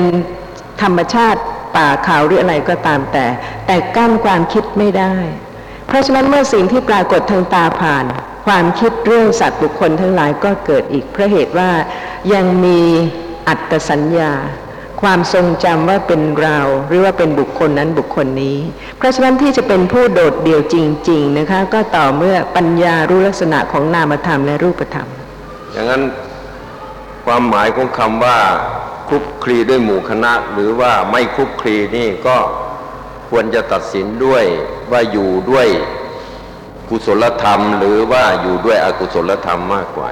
[0.82, 1.40] ธรรมชาติ
[1.76, 3.26] ป่าเขาหรืออะไรก็ตามแต่
[3.66, 5.14] แต่กั้นความคิดไม่ได้
[5.86, 8.04] เพราะฉะนั้นเมื่อสิ่งที่ปรากฏทางตาผ่าน
[8.46, 11.70] ความคิดเรื่องสัตว์บุคคลทั้งหลายก็เกิดอีกเพราะเหตุว่า
[12.34, 12.80] ยังมี
[13.48, 14.32] อัตสัญญา
[15.02, 18.58] ความทรงจำว่าเป็นเราหรือว่าเป็นบุคคลนั้นบุคคลนี้
[18.98, 20.76] เพราะฉะนั้นที่จะเป็นผู้โดดเดี่ยวจ
[21.10, 25.08] ริง ๆนะคะ ก็ต่อเมื่อปัญญารู้ลักษณะของนามธรรมและรูปธรรม
[25.72, 26.02] อย่างนั้น
[27.24, 28.38] ความหมายของคำว่า
[29.08, 32.36] คุกคลีด้วยหมู่คณะ หรือว่าไม่คุกคลีนี่ก็
[33.30, 34.44] ควรจะตัดสินด้วย
[34.92, 35.68] ว่าอยู่ด้วย
[36.88, 40.08] กุศลธรรม หรือว่าอยู่ด้วยอกุศลธรรมมากกว่า